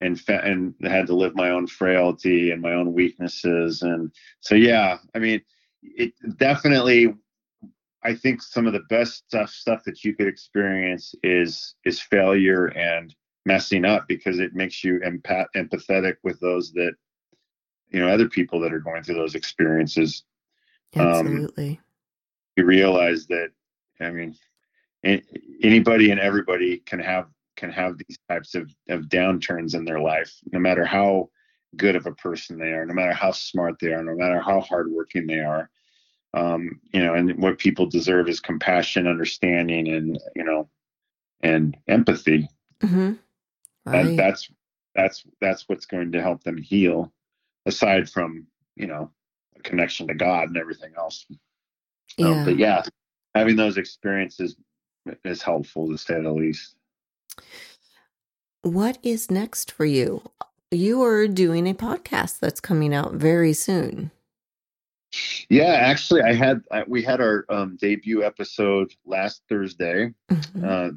[0.00, 3.82] And, and, and had to live my own frailty and my own weaknesses.
[3.82, 5.40] And so, yeah, I mean,
[5.82, 7.14] it definitely,
[8.02, 12.66] I think some of the best stuff, stuff that you could experience is, is failure
[12.66, 16.92] and messing up because it makes you empath- empathetic with those that,
[17.90, 20.24] you know, other people that are going through those experiences.
[20.96, 21.70] Um, Absolutely.
[21.70, 21.78] Um,
[22.56, 23.50] you realize that,
[24.00, 24.36] I mean,
[25.62, 30.32] anybody and everybody can have can have these types of, of downturns in their life
[30.52, 31.28] no matter how
[31.76, 34.60] good of a person they are no matter how smart they are no matter how
[34.60, 35.70] hardworking they are
[36.34, 40.68] um, you know and what people deserve is compassion understanding and you know
[41.40, 42.48] and empathy
[42.80, 43.12] mm-hmm.
[43.84, 44.06] right.
[44.06, 44.50] that, that's
[44.94, 47.12] that's that's what's going to help them heal
[47.66, 49.10] aside from you know
[49.56, 51.26] a connection to god and everything else
[52.16, 52.28] yeah.
[52.28, 52.82] Um, but yeah
[53.34, 54.56] having those experiences
[55.24, 56.75] is helpful to say the least.
[58.62, 60.22] What is next for you?
[60.70, 64.10] You are doing a podcast that's coming out very soon.
[65.48, 70.12] Yeah, actually, I had we had our um, debut episode last Thursday.
[70.30, 70.64] Mm-hmm.
[70.64, 70.88] Uh,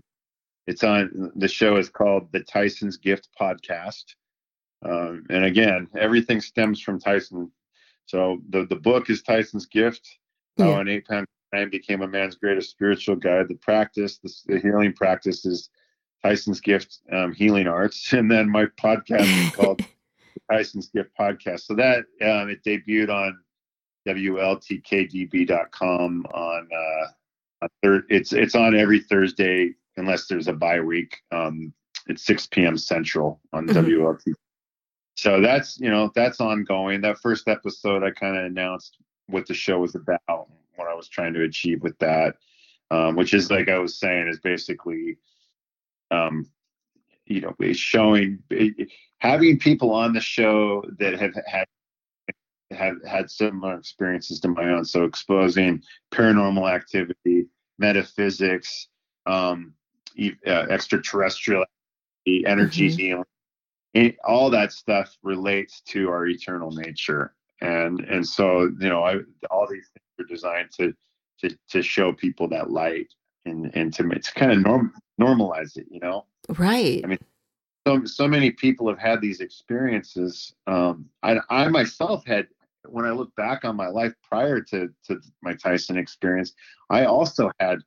[0.67, 4.15] it's on the show is called the Tyson's Gift Podcast,
[4.83, 7.51] um, and again, everything stems from Tyson.
[8.07, 10.07] So the the book is Tyson's Gift.
[10.57, 10.65] Yeah.
[10.65, 13.47] How an eight pound man became a man's greatest spiritual guide.
[13.47, 15.69] The practice, the, the healing practice is
[16.23, 18.13] Tyson's Gift um, Healing Arts.
[18.19, 19.81] And then my podcast is called
[20.51, 21.61] Tyson's Gift Podcast.
[21.61, 23.39] So that um, it debuted on
[24.07, 24.65] WLTKDB.com
[26.33, 27.07] on, uh,
[27.61, 28.05] on third.
[28.09, 31.17] It's, it's on every Thursday unless there's a bye week.
[31.31, 31.73] Um,
[32.07, 32.77] it's 6 p.m.
[32.77, 33.77] Central on mm-hmm.
[33.77, 34.33] WLT.
[35.15, 37.01] So that's, you know, that's ongoing.
[37.01, 41.09] That first episode, I kind of announced what the show was about what I was
[41.09, 42.35] trying to achieve with that,
[42.89, 45.17] um, which is like I was saying is basically,
[46.11, 46.45] um,
[47.25, 48.39] you know, showing
[49.19, 51.65] having people on the show that have had
[52.71, 54.85] have had similar experiences to my own.
[54.85, 58.87] So exposing paranormal activity, metaphysics,
[59.25, 59.73] um,
[60.19, 61.65] uh, extraterrestrial
[62.27, 63.21] energy mm-hmm.
[63.93, 69.17] healing, all that stuff relates to our eternal nature and and so you know I,
[69.51, 70.93] all these things are designed to
[71.41, 73.07] to to show people that light
[73.45, 76.25] and and to to kind of norm, normalize it you know
[76.57, 77.19] right i mean
[77.87, 82.47] so so many people have had these experiences um i i myself had
[82.87, 86.53] when i look back on my life prior to to my tyson experience
[86.89, 87.79] i also had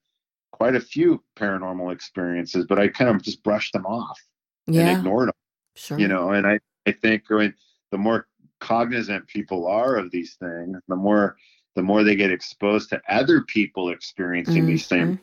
[0.52, 4.20] quite a few paranormal experiences but i kind of just brushed them off
[4.66, 4.82] yeah.
[4.82, 5.34] and ignored them
[5.76, 7.54] sure you know and i i think I mean,
[7.90, 8.26] the more
[8.62, 11.36] cognizant people are of these things, the more
[11.74, 14.66] the more they get exposed to other people experiencing mm-hmm.
[14.66, 15.18] these things,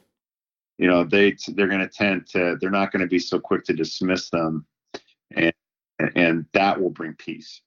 [0.79, 3.63] you know, they they're going to tend to they're not going to be so quick
[3.65, 4.65] to dismiss them,
[5.35, 5.53] and
[6.15, 7.61] and that will bring peace.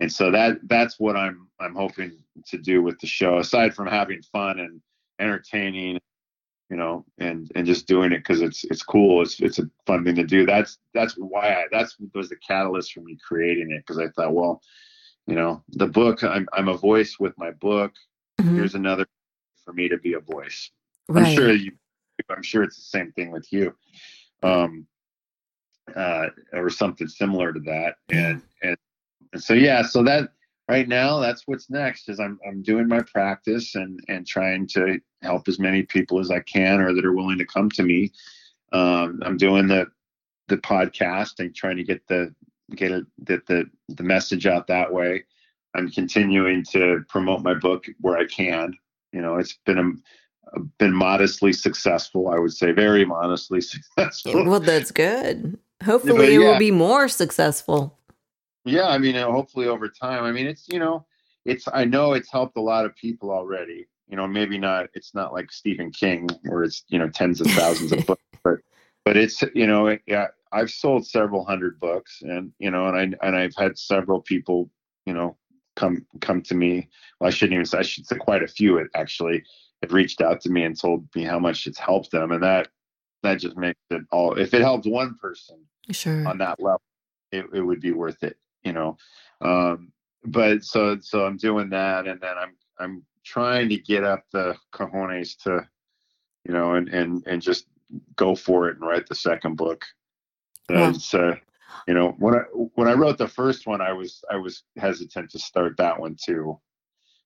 [0.00, 2.12] And so that that's what I'm I'm hoping
[2.46, 3.38] to do with the show.
[3.38, 4.80] Aside from having fun and
[5.18, 5.98] entertaining
[6.68, 9.22] you know, and and just doing it because it's it's cool.
[9.22, 10.44] It's it's a fun thing to do.
[10.44, 14.34] That's that's why I that's was the catalyst for me creating it because I thought,
[14.34, 14.60] well,
[15.26, 17.92] you know the book i'm, I'm a voice with my book
[18.40, 18.56] mm-hmm.
[18.56, 19.06] here's another
[19.64, 20.70] for me to be a voice
[21.08, 21.26] right.
[21.26, 21.72] i'm sure you
[22.30, 23.74] i'm sure it's the same thing with you
[24.42, 24.86] um
[25.94, 28.76] uh or something similar to that and and,
[29.32, 30.30] and so yeah so that
[30.68, 34.98] right now that's what's next is i'm i'm doing my practice and and trying to
[35.22, 38.10] help as many people as i can or that are willing to come to me
[38.72, 39.86] um i'm doing the
[40.48, 42.34] the podcast and trying to get the
[42.74, 45.24] get it, the, the the message out that way.
[45.74, 48.74] I'm continuing to promote my book where I can.
[49.12, 49.92] You know, it's been a,
[50.78, 52.28] been modestly successful.
[52.28, 54.44] I would say very modestly successful.
[54.44, 55.58] Well, that's good.
[55.84, 56.34] Hopefully, yeah.
[56.34, 57.98] it will be more successful.
[58.64, 60.24] Yeah, I mean, uh, hopefully over time.
[60.24, 61.04] I mean, it's you know,
[61.44, 63.86] it's I know it's helped a lot of people already.
[64.08, 64.88] You know, maybe not.
[64.94, 68.58] It's not like Stephen King where it's you know tens of thousands of books, but
[69.04, 73.26] but it's you know, yeah, I've sold several hundred books, and you know, and I
[73.26, 74.70] and I've had several people,
[75.04, 75.36] you know,
[75.76, 76.88] come come to me.
[77.20, 77.78] Well, I shouldn't even say.
[77.78, 79.44] I should say quite a few actually
[79.82, 82.68] have reached out to me and told me how much it's helped them, and that
[83.22, 84.34] that just makes it all.
[84.34, 85.58] If it helped one person,
[85.90, 86.82] sure, on that level,
[87.32, 88.36] it, it would be worth it.
[88.64, 88.96] You know,
[89.40, 89.92] um,
[90.24, 94.56] but so so I'm doing that, and then I'm I'm trying to get up the
[94.72, 95.68] cojones to,
[96.44, 97.66] you know, and and and just
[98.16, 99.84] go for it and write the second book.
[100.70, 100.88] Yeah.
[100.88, 101.36] And so,
[101.86, 102.42] you know, when I
[102.74, 106.16] when I wrote the first one, I was I was hesitant to start that one
[106.20, 106.58] too.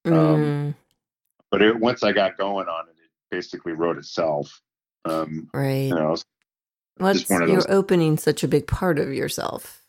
[0.05, 0.75] Um, mm.
[1.51, 4.61] But it, once I got going on it, it basically wrote itself.
[5.05, 5.89] Um, right.
[5.89, 6.17] You know,
[6.99, 9.83] What's you're opening such a big part of yourself.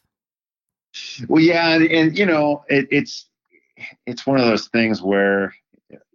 [1.28, 3.28] Well, yeah, and, and you know, it, it's
[4.06, 5.54] it's one of those things where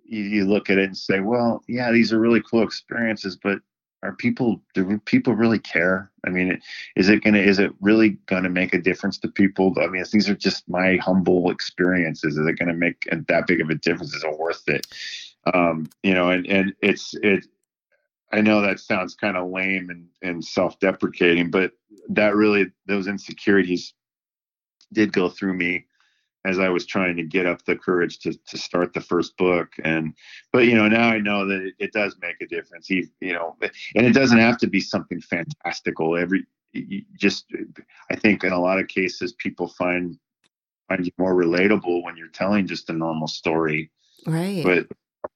[0.04, 3.58] you, you look at it and say, well, yeah, these are really cool experiences, but
[4.02, 6.60] are people do people really care i mean
[6.96, 10.28] is it gonna is it really gonna make a difference to people i mean these
[10.28, 14.22] are just my humble experiences is it gonna make that big of a difference is
[14.22, 14.86] it worth it
[15.54, 17.46] um you know and and it's it
[18.32, 21.72] i know that sounds kind of lame and and self-deprecating but
[22.08, 23.94] that really those insecurities
[24.92, 25.86] did go through me
[26.46, 29.72] as I was trying to get up the courage to to start the first book.
[29.82, 30.14] And
[30.52, 32.86] but you know now I know that it, it does make a difference.
[32.86, 33.56] He, you know,
[33.94, 36.16] and it doesn't have to be something fantastical.
[36.16, 36.46] Every
[37.18, 37.46] just
[38.10, 40.18] I think in a lot of cases people find
[40.88, 43.90] find you more relatable when you're telling just a normal story.
[44.24, 44.62] Right.
[44.62, 44.86] But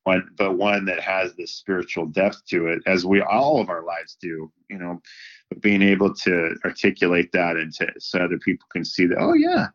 [0.05, 3.85] one but one that has this spiritual depth to it as we all of our
[3.85, 5.01] lives do you know
[5.49, 9.35] but being able to articulate that and to so other people can see that oh
[9.35, 9.69] yeah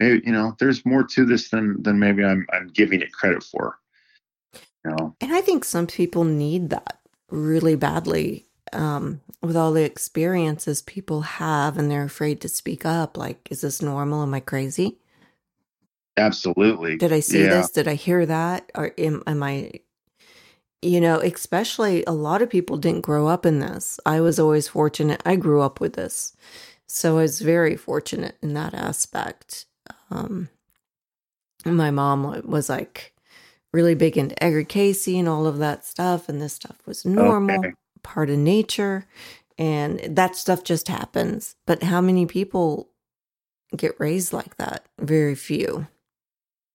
[0.00, 3.44] maybe you know there's more to this than than maybe I'm I'm giving it credit
[3.44, 3.78] for.
[4.84, 7.00] You know, and I think some people need that
[7.30, 13.16] really badly um, with all the experiences people have, and they're afraid to speak up.
[13.16, 14.22] Like, is this normal?
[14.22, 14.98] Am I crazy?
[16.16, 16.96] Absolutely.
[16.96, 17.50] Did I see yeah.
[17.50, 17.70] this?
[17.70, 18.70] Did I hear that?
[18.74, 19.80] Or am, am I
[20.82, 24.00] you know, especially a lot of people didn't grow up in this.
[24.06, 25.20] I was always fortunate.
[25.26, 26.34] I grew up with this.
[26.86, 29.66] So I was very fortunate in that aspect.
[30.10, 30.48] Um,
[31.64, 33.14] my mom was like
[33.72, 37.60] really big into Edgar Cayce and all of that stuff, and this stuff was normal,
[37.60, 37.72] okay.
[38.02, 39.06] part of nature,
[39.58, 41.54] and that stuff just happens.
[41.66, 42.88] But how many people
[43.76, 44.86] get raised like that?
[44.98, 45.86] Very few.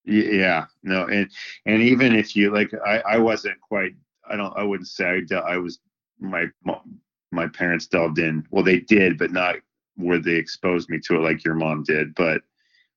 [0.06, 1.30] Yeah, no, and
[1.66, 3.96] and even if you like, I I wasn't quite.
[4.30, 4.56] I don't.
[4.56, 5.80] I wouldn't say I, I was.
[6.20, 6.46] My
[7.32, 8.46] my parents delved in.
[8.52, 9.56] Well, they did, but not
[9.96, 12.14] where they exposed me to it like your mom did.
[12.16, 12.42] But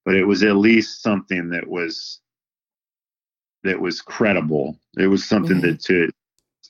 [0.04, 2.20] but it was at least something that was
[3.64, 4.78] that was credible.
[4.96, 5.66] It was something mm-hmm.
[5.66, 6.10] that to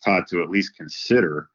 [0.04, 1.48] taught to at least consider.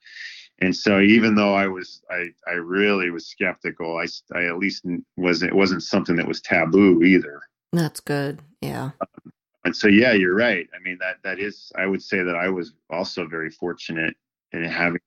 [0.59, 4.07] And so even though I was I I really was skeptical, I
[4.37, 5.51] I at least wasn't.
[5.51, 7.41] it wasn't something that was taboo either.
[7.73, 8.41] That's good.
[8.61, 8.91] Yeah.
[9.01, 9.33] Um,
[9.65, 10.67] and so yeah, you're right.
[10.75, 14.15] I mean that that is I would say that I was also very fortunate
[14.51, 15.01] in having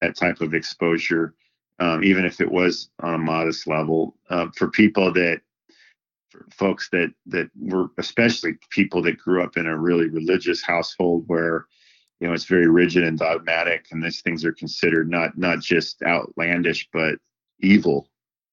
[0.00, 1.34] that type of exposure,
[1.78, 4.16] um, even if it was on a modest level.
[4.30, 5.40] Uh, for people that
[6.50, 11.66] folks that that were especially people that grew up in a really religious household where
[12.20, 16.02] you know it's very rigid and dogmatic and these things are considered not not just
[16.02, 17.16] outlandish but
[17.60, 18.08] evil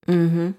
[0.07, 0.51] mm-hmm.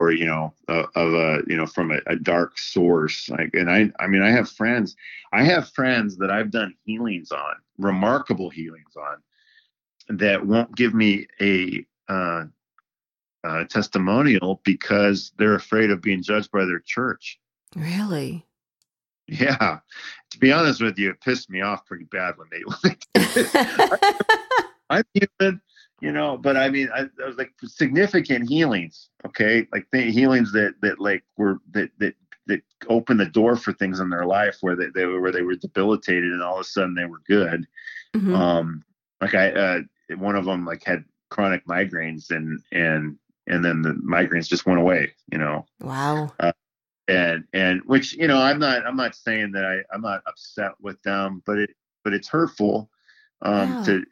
[0.00, 3.70] Or you know uh, of a you know from a, a, dark source like and
[3.70, 4.96] i i mean i have friends
[5.32, 9.16] i have friends that i've done healings on remarkable healings on
[10.08, 12.44] that won't give me a uh,
[13.44, 17.38] uh, testimonial because they're afraid of being judged by their church.
[17.76, 18.44] Really?
[19.26, 19.78] Yeah.
[20.30, 22.62] To be honest with you, it pissed me off pretty bad when they.
[24.90, 25.60] I'm human,
[26.00, 29.10] you know, but I mean, I, I was like significant healings.
[29.26, 32.14] Okay, like the healings that that like were that that
[32.46, 35.42] that opened the door for things in their life where they, they were where they
[35.42, 37.66] were debilitated and all of a sudden they were good.
[38.14, 38.34] Mm-hmm.
[38.34, 38.82] Um,
[39.20, 39.80] like I, uh,
[40.16, 44.80] one of them like had chronic migraines and and and then the migraines just went
[44.80, 45.12] away.
[45.32, 45.66] You know.
[45.80, 46.32] Wow.
[46.38, 46.52] Uh,
[47.08, 50.72] and and which you know I'm not I'm not saying that I I'm not upset
[50.80, 51.70] with them, but it
[52.04, 52.88] but it's hurtful
[53.42, 54.04] um, to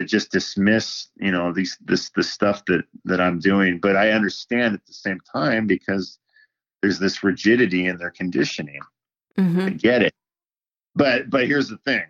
[0.00, 3.78] to just dismiss you know these this the stuff that that I'm doing.
[3.78, 6.18] But I understand at the same time because
[6.82, 8.80] there's this rigidity in their conditioning.
[9.38, 9.60] Mm-hmm.
[9.60, 10.14] I get it.
[10.94, 12.04] But but here's the thing.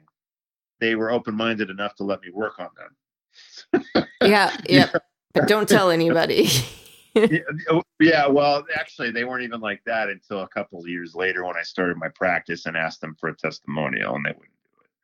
[0.80, 4.06] They were open minded enough to let me work on them.
[4.22, 4.90] yeah, yeah.
[5.34, 6.48] But don't tell anybody.
[7.14, 11.44] yeah, oh, well, actually, they weren't even like that until a couple of years later
[11.44, 14.55] when I started my practice and asked them for a testimonial, and they wouldn't.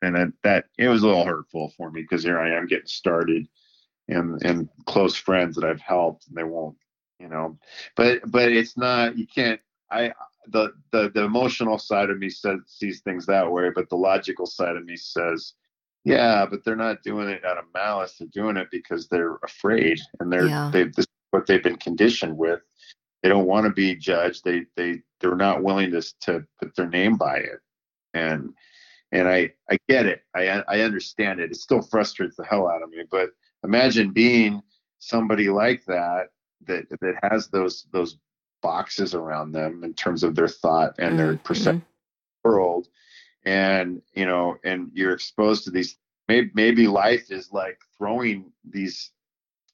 [0.03, 2.87] And that, that it was a little hurtful for me because here I am getting
[2.87, 3.47] started,
[4.07, 6.77] and and close friends that I've helped, and they won't,
[7.19, 7.57] you know.
[7.95, 9.59] But but it's not you can't.
[9.91, 10.13] I
[10.47, 14.45] the the the emotional side of me says sees things that way, but the logical
[14.45, 15.53] side of me says
[16.05, 18.15] yeah, but they're not doing it out of malice.
[18.17, 20.69] They're doing it because they're afraid and they're yeah.
[20.71, 22.59] they this is what they've been conditioned with.
[23.21, 24.43] they don't want to be judged.
[24.43, 27.59] They they they're not willing to to put their name by it,
[28.13, 28.53] and
[29.13, 30.23] and I I get it.
[30.35, 31.51] I I understand it.
[31.51, 33.03] It still frustrates the hell out of me.
[33.09, 33.29] But
[33.63, 34.61] imagine being
[34.99, 36.29] somebody like that
[36.65, 38.17] that that has those those
[38.61, 41.43] boxes around them in terms of their thought and their mm-hmm.
[41.43, 42.49] perception mm-hmm.
[42.49, 42.87] world
[43.45, 45.97] and you know and you're exposed to these
[46.29, 49.11] maybe, maybe life is like throwing these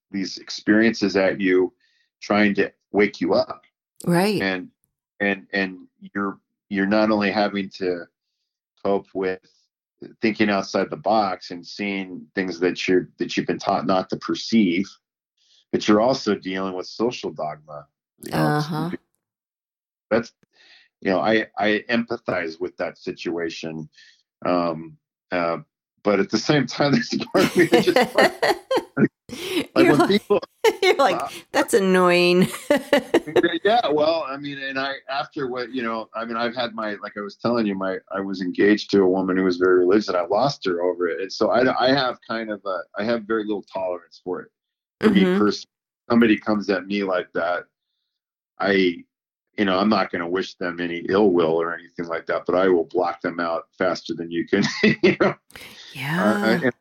[0.10, 1.72] these experiences at you
[2.20, 3.62] trying to wake you up
[4.08, 4.70] right and
[5.20, 5.78] and and
[6.16, 8.06] you're you're not only having to
[8.84, 9.40] cope with
[10.22, 14.18] thinking outside the box and seeing things that you're that you've been taught not to
[14.18, 14.90] perceive
[15.72, 17.86] but you're also dealing with social dogma
[18.24, 18.38] you know?
[18.38, 18.92] uh-huh.
[20.10, 20.32] that's
[21.02, 23.90] you know i i empathize with that situation
[24.46, 24.98] um
[25.32, 25.58] uh,
[26.04, 29.10] but at the same time there's part of me that just
[29.76, 30.40] like, you're, like, people,
[30.82, 32.48] you're like uh, that's annoying
[33.64, 36.96] yeah well i mean and i after what you know i mean i've had my
[37.02, 39.80] like i was telling you my i was engaged to a woman who was very
[39.80, 42.80] religious and i lost her over it and so i i have kind of a
[42.98, 44.50] i have very little tolerance for it
[45.00, 45.34] for mm-hmm.
[45.34, 45.66] me personally
[46.10, 47.64] somebody comes at me like that
[48.60, 49.04] i
[49.60, 52.44] you know, I'm not going to wish them any ill will or anything like that,
[52.46, 54.64] but I will block them out faster than you can.
[55.04, 55.36] you know?
[55.94, 56.34] Yeah.
[56.34, 56.74] Uh, and,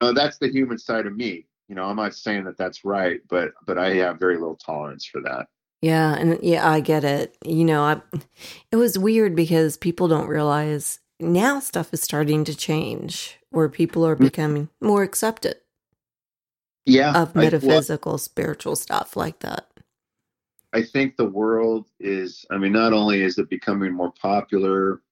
[0.00, 1.44] uh, that's the human side of me.
[1.68, 5.04] You know, I'm not saying that that's right, but but I have very little tolerance
[5.04, 5.48] for that.
[5.82, 7.36] Yeah, and yeah, I get it.
[7.44, 8.00] You know, I,
[8.72, 14.06] it was weird because people don't realize now stuff is starting to change where people
[14.06, 14.24] are mm-hmm.
[14.24, 15.56] becoming more accepted.
[16.84, 19.66] Yeah, of metaphysical, I, well, spiritual stuff like that.
[20.72, 22.46] I think the world is.
[22.50, 25.02] I mean, not only is it becoming more popular,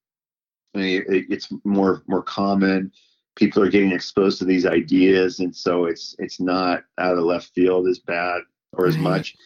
[0.74, 2.92] I mean, it, it's more more common.
[3.36, 7.52] People are getting exposed to these ideas, and so it's it's not out of left
[7.54, 9.02] field as bad or as right.
[9.02, 9.36] much.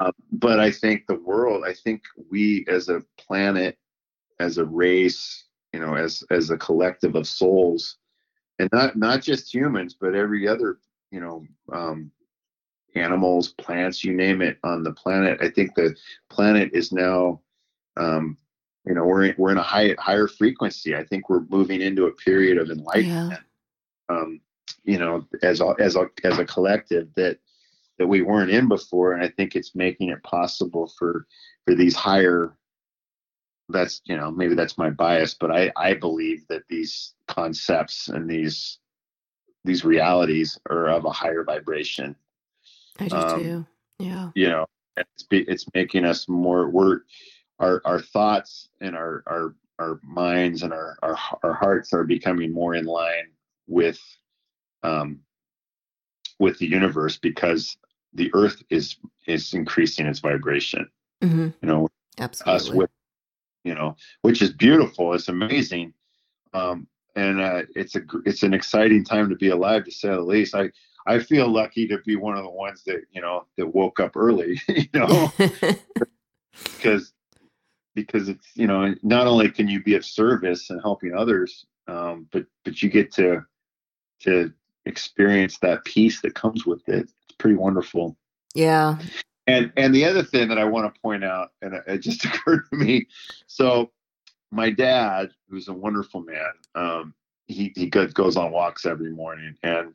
[0.00, 1.64] Uh, but I think the world.
[1.64, 3.78] I think we as a planet,
[4.40, 7.96] as a race, you know, as as a collective of souls,
[8.58, 10.78] and not not just humans, but every other
[11.10, 12.10] you know um,
[12.96, 15.38] animals, plants, you name it on the planet.
[15.40, 15.94] I think the
[16.30, 17.40] planet is now,
[17.96, 18.36] um,
[18.86, 20.94] you know, we're in, we're in a high, higher frequency.
[20.94, 23.40] I think we're moving into a period of enlightenment.
[24.08, 24.16] Yeah.
[24.16, 24.40] Um,
[24.84, 27.38] you know, as a, as a as a collective that
[27.98, 31.26] that we weren't in before, and I think it's making it possible for
[31.64, 32.56] for these higher.
[33.68, 38.30] That's you know maybe that's my bias, but I I believe that these concepts and
[38.30, 38.78] these
[39.64, 42.14] these realities are of a higher vibration
[42.98, 43.66] I do um, too.
[43.98, 44.30] Yeah.
[44.34, 44.66] You know,
[44.96, 46.70] it's it's making us more.
[46.70, 47.00] We're
[47.58, 52.52] our our thoughts and our our our minds and our our our hearts are becoming
[52.52, 53.30] more in line
[53.66, 54.00] with
[54.82, 55.20] um
[56.38, 57.76] with the universe because
[58.14, 58.96] the earth is
[59.26, 60.88] is increasing its vibration.
[61.22, 61.48] Mm-hmm.
[61.62, 61.88] you know
[62.18, 62.54] absolutely.
[62.54, 62.90] us with
[63.64, 65.92] you know which is beautiful it's amazing.
[66.52, 66.86] Um
[67.16, 70.54] and uh, it's a it's an exciting time to be alive to say the least.
[70.54, 70.70] I
[71.06, 74.16] I feel lucky to be one of the ones that you know that woke up
[74.16, 75.32] early, you know,
[76.76, 77.14] because
[77.96, 82.28] because it's you know not only can you be of service and helping others, um,
[82.30, 83.44] but but you get to
[84.20, 84.52] to
[84.84, 87.08] experience that peace that comes with it.
[87.24, 88.16] It's pretty wonderful.
[88.54, 88.98] Yeah.
[89.48, 92.68] And and the other thing that I want to point out, and it just occurred
[92.70, 93.08] to me,
[93.48, 93.90] so
[94.52, 97.14] my dad, who's a wonderful man, um,
[97.48, 99.94] he he goes on walks every morning, and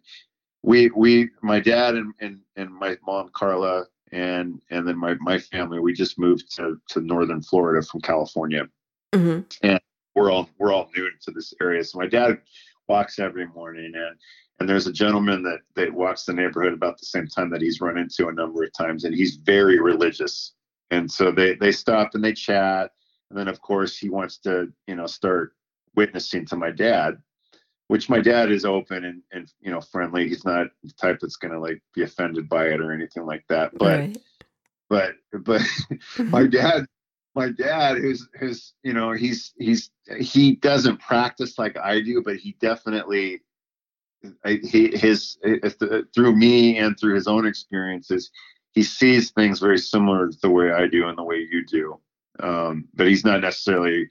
[0.64, 5.39] we we my dad and, and and my mom Carla and and then my my
[5.39, 8.68] family we just moved to to northern Florida from California,
[9.14, 9.41] mm-hmm.
[9.64, 9.80] and
[10.16, 11.84] we're all we're all new to this area.
[11.84, 12.39] So my dad
[12.88, 14.16] walks every morning, and
[14.59, 17.82] and there's a gentleman that that walks the neighborhood about the same time that he's
[17.82, 20.53] run into a number of times, and he's very religious.
[20.89, 22.91] And so they they stop and they chat,
[23.30, 25.53] and then of course he wants to you know start
[25.95, 27.18] witnessing to my dad
[27.92, 30.30] which my dad is open and, and you know friendly.
[30.30, 33.44] He's not the type that's going to like be offended by it or anything like
[33.50, 34.18] that but right.
[34.89, 35.62] but but
[36.18, 36.86] my dad
[37.36, 42.38] my dad who's who's you know he's he's he doesn't practice like i do but
[42.38, 43.42] he definitely
[44.46, 45.38] he his
[46.16, 48.32] through me and through his own experiences
[48.72, 52.00] he sees things very similar to the way i do and the way you do.
[52.39, 54.08] Um, but he's not necessarily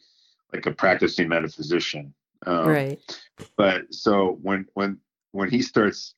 [0.52, 2.12] like a practicing metaphysician
[2.46, 3.20] um, right.
[3.56, 4.98] But so when when
[5.32, 6.14] when he starts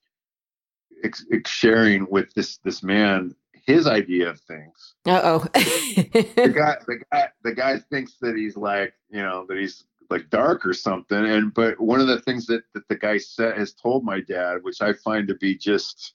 [1.04, 3.34] ex- ex- sharing with this this man
[3.66, 4.94] his idea of things.
[5.06, 5.38] Uh oh.
[5.54, 10.28] the guy the guy the guy thinks that he's like you know that he's like
[10.30, 13.72] dark or something and but one of the things that, that the guy said has
[13.72, 16.12] told my dad which i find to be just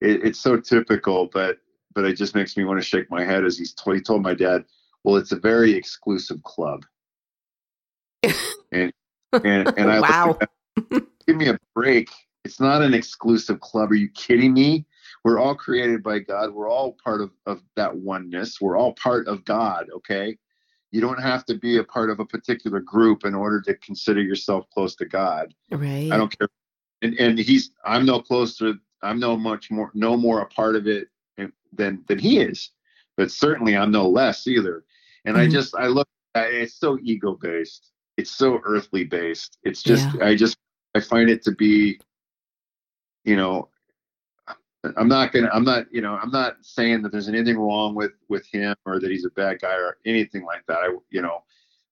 [0.00, 1.58] it, it's so typical but
[1.98, 3.44] but it just makes me want to shake my head.
[3.44, 4.64] As he's told, he told my dad,
[5.02, 6.86] "Well, it's a very exclusive club."
[8.72, 8.92] and
[9.32, 10.38] and and I wow.
[11.26, 12.10] give me a break.
[12.44, 13.90] It's not an exclusive club.
[13.90, 14.86] Are you kidding me?
[15.24, 16.54] We're all created by God.
[16.54, 18.60] We're all part of, of that oneness.
[18.60, 20.38] We're all part of God, okay?
[20.90, 24.22] You don't have to be a part of a particular group in order to consider
[24.22, 25.54] yourself close to God.
[25.70, 26.10] Right.
[26.10, 26.48] I don't care.
[27.02, 30.86] And, and he's, I'm no closer, I'm no much more, no more a part of
[30.86, 32.70] it than, than he is.
[33.16, 34.84] But certainly I'm no less either.
[35.24, 35.46] And mm-hmm.
[35.46, 37.90] I just, I look at it, it's so ego based.
[38.18, 39.56] It's so earthly based.
[39.62, 40.26] It's just, yeah.
[40.26, 40.58] I just,
[40.94, 41.98] I find it to be,
[43.24, 43.70] you know,
[44.96, 45.50] I'm not gonna.
[45.52, 45.86] I'm not.
[45.90, 46.14] You know.
[46.14, 49.60] I'm not saying that there's anything wrong with with him or that he's a bad
[49.60, 50.78] guy or anything like that.
[50.78, 50.90] I.
[51.10, 51.42] You know.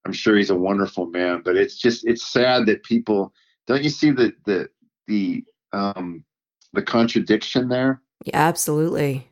[0.06, 3.32] I'm sure he's a wonderful man, but it's just it's sad that people
[3.66, 4.68] don't you see the the
[5.08, 6.24] the um
[6.74, 8.00] the contradiction there?
[8.24, 9.26] Yeah, absolutely.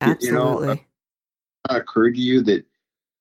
[0.00, 0.28] Absolutely.
[0.28, 0.80] You know,
[1.68, 2.64] not occurred to you that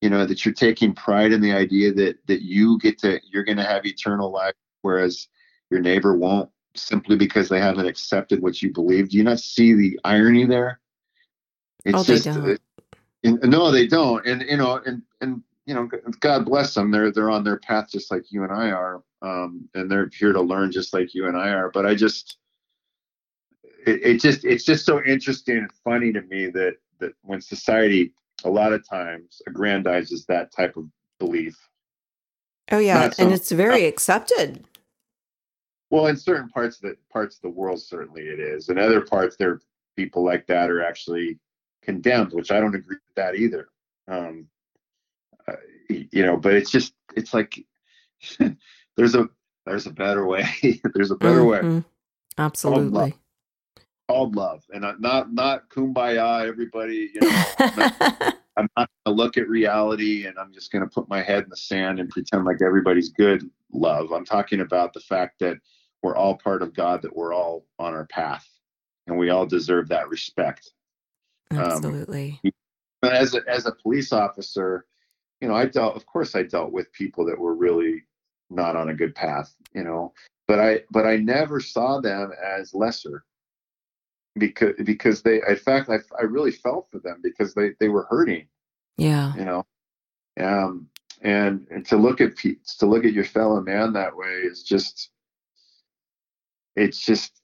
[0.03, 3.45] you know that you're taking pride in the idea that that you get to you're
[3.45, 5.29] going to have eternal life, whereas
[5.69, 9.09] your neighbor won't simply because they haven't accepted what you believe.
[9.09, 10.81] Do you not see the irony there?
[11.85, 12.31] It's oh, just, they
[13.23, 13.43] don't.
[13.43, 14.25] Uh, no, they don't.
[14.27, 15.89] And you know, and and you know,
[16.19, 16.91] God bless them.
[16.91, 20.33] They're they're on their path just like you and I are, um, and they're here
[20.33, 21.71] to learn just like you and I are.
[21.71, 22.39] But I just,
[23.87, 28.11] it, it just it's just so interesting and funny to me that that when society
[28.45, 30.85] a lot of times aggrandizes that type of
[31.19, 31.57] belief.
[32.71, 34.65] Oh yeah, and it's very accepted.
[35.89, 38.69] Well, in certain parts of the parts of the world, certainly it is.
[38.69, 39.61] In other parts, there are
[39.95, 41.39] people like that are actually
[41.83, 43.67] condemned, which I don't agree with that either.
[44.07, 44.47] Um,
[45.47, 45.53] uh,
[45.89, 47.63] you know, but it's just it's like
[48.97, 49.29] there's a
[49.65, 50.47] there's a better way.
[50.95, 51.77] there's a better mm-hmm.
[51.77, 51.83] way.
[52.37, 53.15] Absolutely.
[54.13, 54.63] Called love.
[54.71, 56.47] And not not kumbaya.
[56.47, 57.43] Everybody, you know.
[57.57, 57.93] I'm not,
[58.57, 61.57] I'm not gonna look at reality, and I'm just gonna put my head in the
[61.57, 63.49] sand and pretend like everybody's good.
[63.71, 64.11] Love.
[64.11, 65.57] I'm talking about the fact that
[66.03, 68.47] we're all part of God, that we're all on our path,
[69.07, 70.73] and we all deserve that respect.
[71.49, 72.39] Um, Absolutely.
[72.43, 72.51] Um,
[73.09, 74.85] as a, as a police officer,
[75.41, 78.03] you know, I dealt, of course, I dealt with people that were really
[78.51, 80.13] not on a good path, you know,
[80.47, 83.23] but I, but I never saw them as lesser
[84.37, 88.07] because, because they, in fact, I, I really felt for them because they, they were
[88.09, 88.47] hurting.
[88.97, 89.33] Yeah.
[89.35, 89.65] You know,
[90.39, 90.87] um,
[91.21, 95.09] and, and to look at to look at your fellow man that way is just
[96.75, 97.41] it's just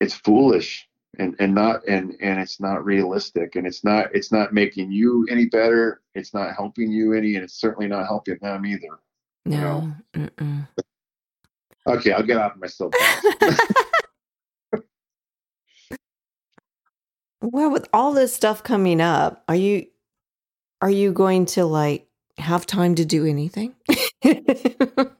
[0.00, 0.88] it's foolish
[1.18, 5.26] and and not and and it's not realistic and it's not it's not making you
[5.30, 9.00] any better it's not helping you any and it's certainly not helping them either
[9.44, 10.66] no you know?
[11.86, 13.26] okay i'll get off my soapbox
[17.52, 19.86] well with all this stuff coming up are you
[20.80, 22.06] are you going to like
[22.38, 23.74] have time to do anything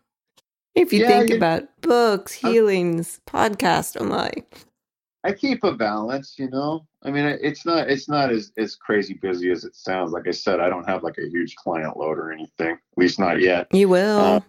[0.77, 4.59] If you yeah, think you, about books, healings, uh, podcast, I'm like,
[5.25, 6.87] I keep a balance, you know.
[7.03, 10.13] I mean, it's not it's not as as crazy busy as it sounds.
[10.13, 13.19] Like I said, I don't have like a huge client load or anything, at least
[13.19, 13.69] not yet.
[13.73, 14.21] You will.
[14.21, 14.45] Um,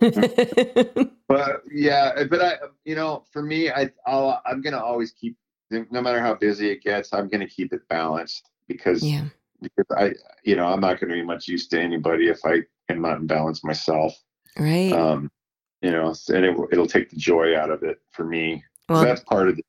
[1.28, 2.54] but yeah, but I,
[2.84, 5.36] you know, for me, I I'll, I'm gonna always keep,
[5.70, 9.24] no matter how busy it gets, I'm gonna keep it balanced because yeah.
[9.60, 10.14] because I,
[10.44, 13.26] you know, I'm not gonna be much use to anybody if I am not in
[13.26, 14.14] balance myself.
[14.58, 14.92] Right.
[14.92, 15.30] Um,
[15.82, 18.62] you know, and it, it'll take the joy out of it for me.
[18.88, 19.64] Well, that's part of it.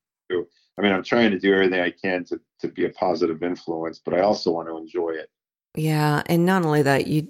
[0.78, 4.02] I mean, I'm trying to do everything I can to, to be a positive influence,
[4.04, 5.30] but I also want to enjoy it.
[5.76, 6.24] Yeah.
[6.26, 7.30] And not only that, you,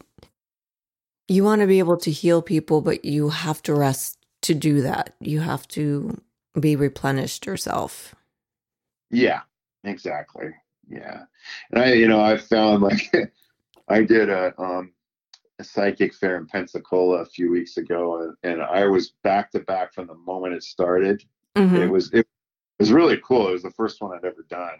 [1.27, 4.81] you want to be able to heal people, but you have to rest to do
[4.81, 5.15] that.
[5.19, 6.21] You have to
[6.59, 8.15] be replenished yourself.
[9.11, 9.41] Yeah,
[9.83, 10.49] exactly.
[10.89, 11.23] Yeah.
[11.71, 13.11] And I, you know, I found like
[13.87, 14.93] I did a, um,
[15.59, 19.59] a psychic fair in Pensacola a few weeks ago, and, and I was back to
[19.59, 21.23] back from the moment it started.
[21.55, 21.75] Mm-hmm.
[21.77, 22.27] It was it
[22.79, 23.49] was really cool.
[23.49, 24.79] It was the first one I'd ever done.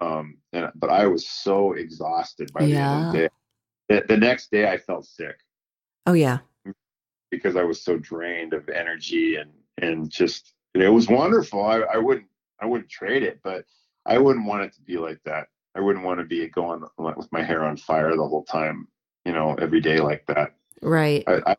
[0.00, 2.96] Um, and but I was so exhausted by the yeah.
[2.96, 3.28] end of the day.
[3.88, 5.36] The, the next day, I felt sick.
[6.06, 6.38] Oh yeah,
[7.30, 11.64] because I was so drained of energy and and just it was wonderful.
[11.64, 12.26] I, I wouldn't
[12.62, 13.64] I wouldn't trade it, but
[14.06, 15.48] I wouldn't want it to be like that.
[15.74, 18.88] I wouldn't want to be going with my hair on fire the whole time
[19.24, 20.54] you know, every day like that.
[20.80, 21.24] Right.
[21.26, 21.56] I, I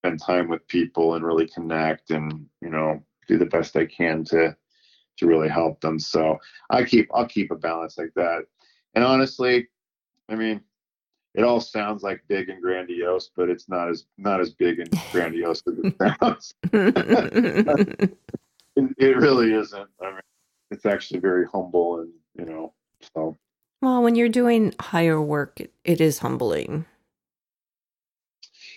[0.00, 4.24] spend time with people and really connect and, you know, do the best I can
[4.24, 4.56] to
[5.18, 5.98] to really help them.
[5.98, 6.38] So
[6.70, 8.44] I keep I'll keep a balance like that.
[8.94, 9.68] And honestly,
[10.28, 10.60] I mean,
[11.34, 14.90] it all sounds like big and grandiose, but it's not as not as big and
[15.12, 16.54] grandiose as it sounds.
[18.76, 19.88] it, it, really isn't.
[20.00, 20.20] I mean,
[20.70, 22.72] it's actually very humble and you know,
[23.14, 23.38] so
[23.80, 26.86] Well, when you're doing higher work, it, it is humbling.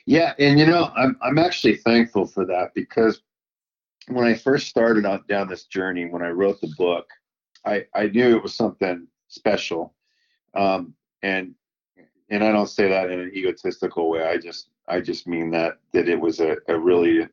[0.06, 3.22] Yeah, and you know, I'm I'm actually thankful for that because
[4.08, 7.08] when I first started out down this journey, when I wrote the book,
[7.66, 9.96] I I knew it was something special,
[10.54, 10.93] um,
[11.24, 11.56] and
[12.30, 14.24] and I don't say that in an egotistical way.
[14.24, 17.28] I just I just mean that that it was a, a really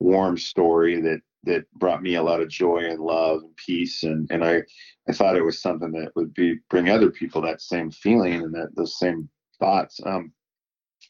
[0.00, 4.02] warm story that that brought me a lot of joy and love and peace.
[4.02, 4.62] And and I
[5.08, 8.54] I thought it was something that would be bring other people that same feeling and
[8.54, 9.28] that those same
[9.58, 10.00] thoughts.
[10.04, 10.32] Um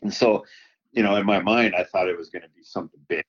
[0.03, 0.45] and so
[0.93, 3.25] you know in my mind I thought it was going to be something big.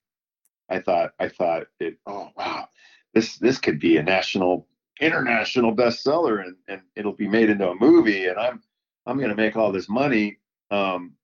[0.68, 2.68] I thought I thought it oh wow
[3.14, 4.68] this this could be a national
[5.00, 8.62] international bestseller and and it'll be made into a movie and I'm
[9.06, 10.38] I'm going to make all this money.
[10.70, 11.14] Um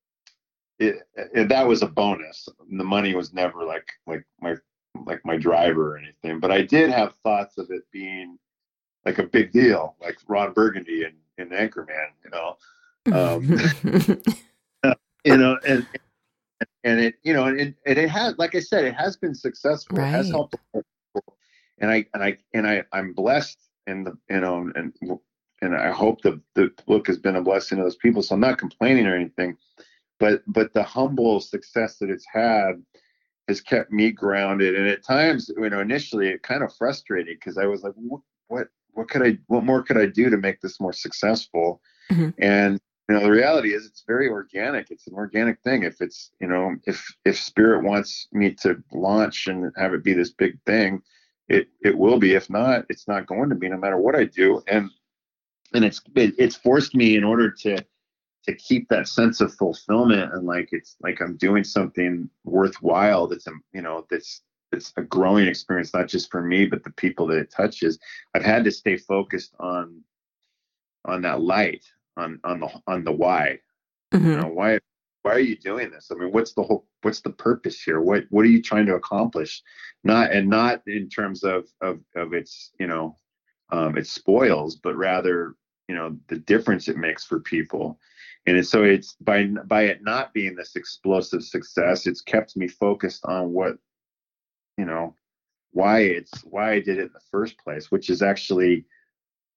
[0.78, 2.48] it, it, that was a bonus.
[2.70, 4.54] The money was never like like my
[5.06, 8.38] like my driver or anything, but I did have thoughts of it being
[9.04, 12.56] like a big deal, like Ron Burgundy and in Anchorman, you know.
[13.12, 14.92] Um,
[15.24, 15.86] you know, and
[16.84, 19.98] and it you know, and, and it has, like I said, it has been successful.
[19.98, 20.08] Right.
[20.08, 20.56] It has helped,
[21.78, 24.92] and I and I and I I'm blessed, and the you know, and
[25.62, 28.22] and I hope the the book has been a blessing to those people.
[28.22, 29.56] So I'm not complaining or anything
[30.18, 32.82] but but the humble success that it's had
[33.48, 34.74] has kept me grounded.
[34.74, 38.20] And at times you know initially it kind of frustrated because i was like what,
[38.48, 41.80] what what could i what more could i do to make this more successful?
[42.10, 42.30] Mm-hmm.
[42.38, 44.90] and you know the reality is it's very organic.
[44.90, 45.82] It's an organic thing.
[45.82, 50.14] If it's you know if if spirit wants me to launch and have it be
[50.14, 51.02] this big thing
[51.48, 52.34] it it will be.
[52.34, 54.62] If not it's not going to be no matter what i do.
[54.68, 54.90] And
[55.74, 57.84] and it's it, it's forced me in order to
[58.48, 63.46] to keep that sense of fulfillment and like it's like I'm doing something worthwhile that's
[63.46, 64.40] um, you know that's
[64.72, 67.98] it's a growing experience not just for me but the people that it touches
[68.34, 70.02] I've had to stay focused on
[71.04, 71.84] on that light
[72.16, 73.60] on on the on the why.
[74.14, 74.30] Mm-hmm.
[74.30, 74.78] you know why
[75.24, 76.10] why are you doing this?
[76.10, 78.00] I mean what's the whole what's the purpose here?
[78.00, 79.62] What what are you trying to accomplish?
[80.04, 83.18] Not and not in terms of of of its you know
[83.70, 85.54] um, its spoils but rather
[85.86, 87.98] you know the difference it makes for people
[88.46, 93.24] and so it's by by it not being this explosive success it's kept me focused
[93.24, 93.76] on what
[94.76, 95.14] you know
[95.72, 98.84] why it's why i did it in the first place which is actually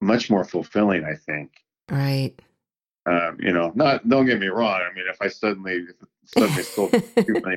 [0.00, 1.52] much more fulfilling i think.
[1.90, 2.34] Right.
[3.04, 5.86] Um, you know not don't get me wrong i mean if i suddenly
[6.24, 7.56] suddenly sold too many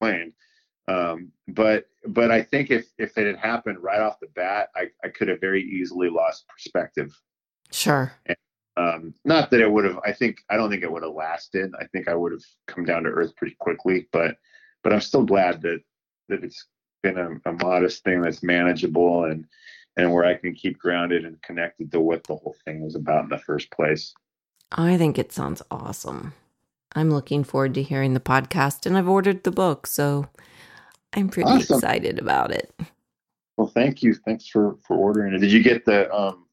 [0.00, 0.32] plane
[0.88, 4.86] um, but but i think if if it had happened right off the bat i,
[5.04, 7.14] I could have very easily lost perspective.
[7.70, 8.12] Sure.
[8.26, 8.36] And,
[8.80, 9.98] um, not that it would have.
[10.04, 11.72] I think I don't think it would have lasted.
[11.78, 14.08] I think I would have come down to earth pretty quickly.
[14.12, 14.36] But
[14.82, 15.80] but I'm still glad that
[16.28, 16.66] that it's
[17.02, 19.46] been a, a modest thing that's manageable and
[19.96, 23.24] and where I can keep grounded and connected to what the whole thing was about
[23.24, 24.14] in the first place.
[24.72, 26.32] I think it sounds awesome.
[26.94, 30.28] I'm looking forward to hearing the podcast, and I've ordered the book, so
[31.12, 31.76] I'm pretty awesome.
[31.76, 32.72] excited about it.
[33.56, 34.14] Well, thank you.
[34.14, 35.38] Thanks for for ordering it.
[35.38, 36.46] Did you get the um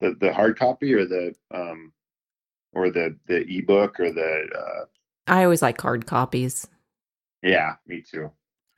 [0.00, 1.92] the the hard copy or the um
[2.72, 4.84] or the the ebook or the uh
[5.26, 6.66] I always like hard copies.
[7.42, 8.30] Yeah, me too.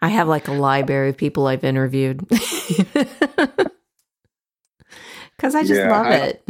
[0.03, 2.27] I have like a library of people I've interviewed.
[5.39, 6.49] Cuz I just yeah, love I, it.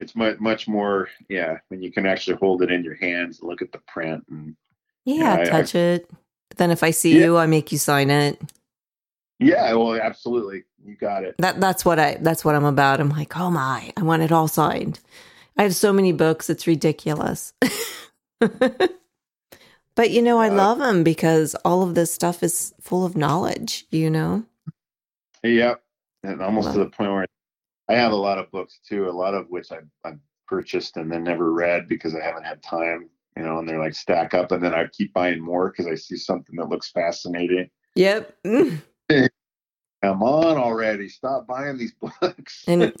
[0.00, 3.48] It's much much more yeah, when you can actually hold it in your hands and
[3.48, 4.56] look at the print and
[5.04, 6.10] Yeah, touch I, it.
[6.48, 7.24] But then if I see yeah.
[7.24, 8.40] you, I make you sign it.
[9.38, 10.64] Yeah, well, absolutely.
[10.84, 11.36] You got it.
[11.38, 13.00] That that's what I that's what I'm about.
[13.00, 15.00] I'm like, oh my, I want it all signed.
[15.56, 17.52] I have so many books, it's ridiculous.
[18.40, 23.86] but you know, I love them because all of this stuff is full of knowledge.
[23.90, 24.44] You know.
[25.44, 25.74] Yeah,
[26.24, 27.26] and almost to the point where
[27.88, 29.08] I have a lot of books too.
[29.08, 30.14] A lot of which I I
[30.48, 33.08] purchased and then never read because I haven't had time.
[33.36, 35.94] You know, and they're like stack up, and then I keep buying more because I
[35.94, 37.70] see something that looks fascinating.
[37.94, 38.36] Yep.
[39.08, 41.08] come on already.
[41.08, 42.64] Stop buying these books.
[42.68, 42.92] And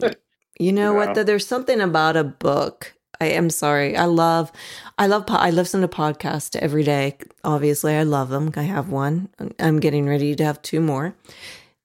[0.58, 2.94] you know what there's something about a book.
[3.20, 3.96] I am sorry.
[3.96, 4.52] I love
[4.96, 7.16] i love i listen to podcasts every day.
[7.44, 9.28] Obviously i love them i have one.
[9.58, 11.14] I'm getting ready to have two more.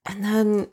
[0.06, 0.68] And then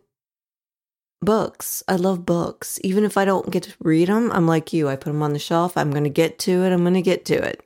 [1.22, 1.84] books.
[1.88, 2.80] I love books.
[2.84, 4.88] Even if i don't get to read them i'm like you.
[4.88, 5.78] I put them on the shelf.
[5.78, 6.72] I'm going to get to it.
[6.72, 7.64] I'm going to get to it.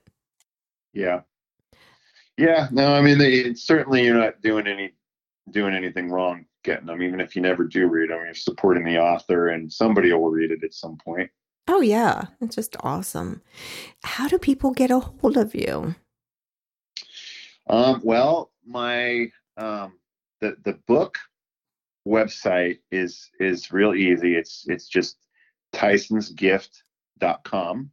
[0.94, 1.22] Yeah.
[2.38, 2.68] Yeah.
[2.72, 4.94] No i mean they, certainly you're not doing any
[5.52, 8.20] doing anything wrong getting them, even if you never do read them.
[8.26, 11.30] You're supporting the author, and somebody will read it at some point.
[11.68, 13.42] Oh yeah, it's just awesome.
[14.04, 15.96] How do people get a hold of you?
[17.70, 19.94] Um, well, my um,
[20.42, 21.18] the the book
[22.08, 24.36] website is is real easy.
[24.36, 25.18] It's it's just
[25.74, 27.92] tysonsgift.com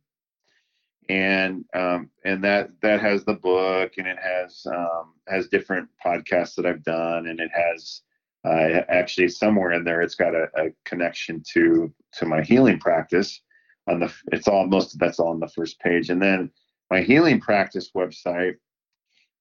[1.09, 6.55] and um, and that that has the book and it has um, has different podcasts
[6.55, 8.03] that I've done and it has
[8.45, 13.41] uh, actually somewhere in there it's got a, a, connection to to my healing practice
[13.89, 16.11] on the it's all most of that's all on the first page.
[16.11, 16.51] And then
[16.91, 18.57] my healing practice website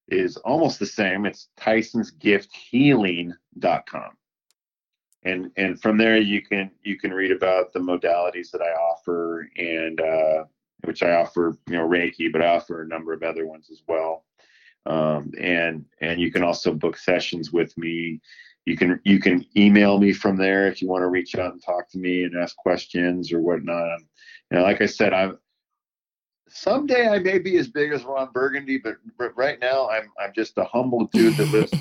[0.08, 1.26] is almost the same.
[1.26, 4.12] It's tysonsgifthealing.com
[5.24, 9.48] and and from there you can you can read about the modalities that I offer
[9.56, 10.44] and uh,
[10.84, 13.82] which I offer, you know, Reiki, but I offer a number of other ones as
[13.88, 14.26] well.
[14.86, 18.20] Um, and and you can also book sessions with me.
[18.66, 21.64] You can you can email me from there if you want to reach out and
[21.64, 24.00] talk to me and ask questions or whatnot.
[24.50, 25.38] You know, like I said, I'm
[26.52, 30.34] someday I may be as big as Ron Burgundy, but, but right now I'm I'm
[30.34, 31.72] just a humble dude that lives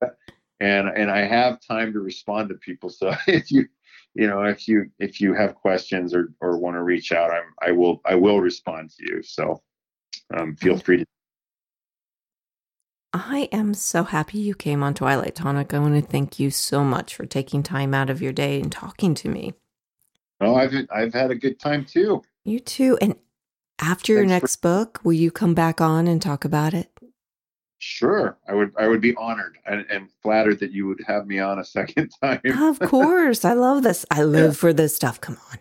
[0.60, 2.88] and and I have time to respond to people.
[2.88, 3.66] So if you
[4.14, 7.54] you know if you if you have questions or or want to reach out i'm
[7.62, 9.62] i will i will respond to you so
[10.34, 11.06] um, feel free to
[13.14, 15.74] I am so happy you came on Twilight Tonic.
[15.74, 18.72] I want to thank you so much for taking time out of your day and
[18.72, 19.52] talking to me.
[20.40, 22.22] Oh, I've I've had a good time too.
[22.44, 22.96] You too.
[23.02, 23.16] And
[23.78, 26.90] after your next for- book, will you come back on and talk about it?
[27.84, 28.72] Sure, I would.
[28.78, 32.12] I would be honored and, and, flattered that you would have me on a second
[32.22, 32.40] time.
[32.44, 34.06] of course, I love this.
[34.08, 34.56] I live yeah.
[34.56, 35.20] for this stuff.
[35.20, 35.58] Come on.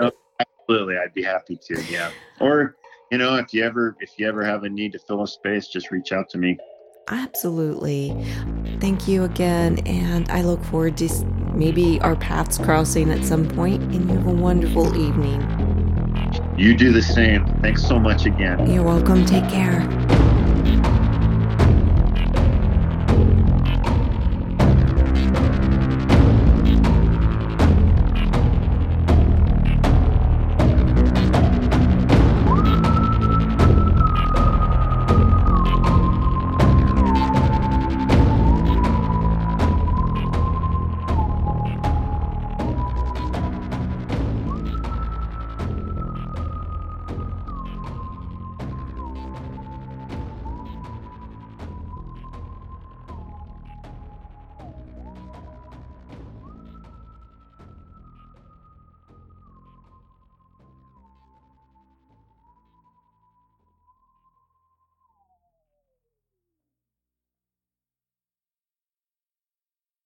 [0.00, 1.80] oh, absolutely, I'd be happy to.
[1.84, 2.74] Yeah, or
[3.12, 5.68] you know, if you ever if you ever have a need to fill a space,
[5.68, 6.58] just reach out to me.
[7.06, 8.12] Absolutely.
[8.80, 11.08] Thank you again, and I look forward to
[11.54, 13.84] maybe our paths crossing at some point.
[13.94, 15.40] And you have a wonderful evening.
[16.58, 17.46] You do the same.
[17.62, 18.68] Thanks so much again.
[18.68, 19.24] You're welcome.
[19.24, 20.17] Take care.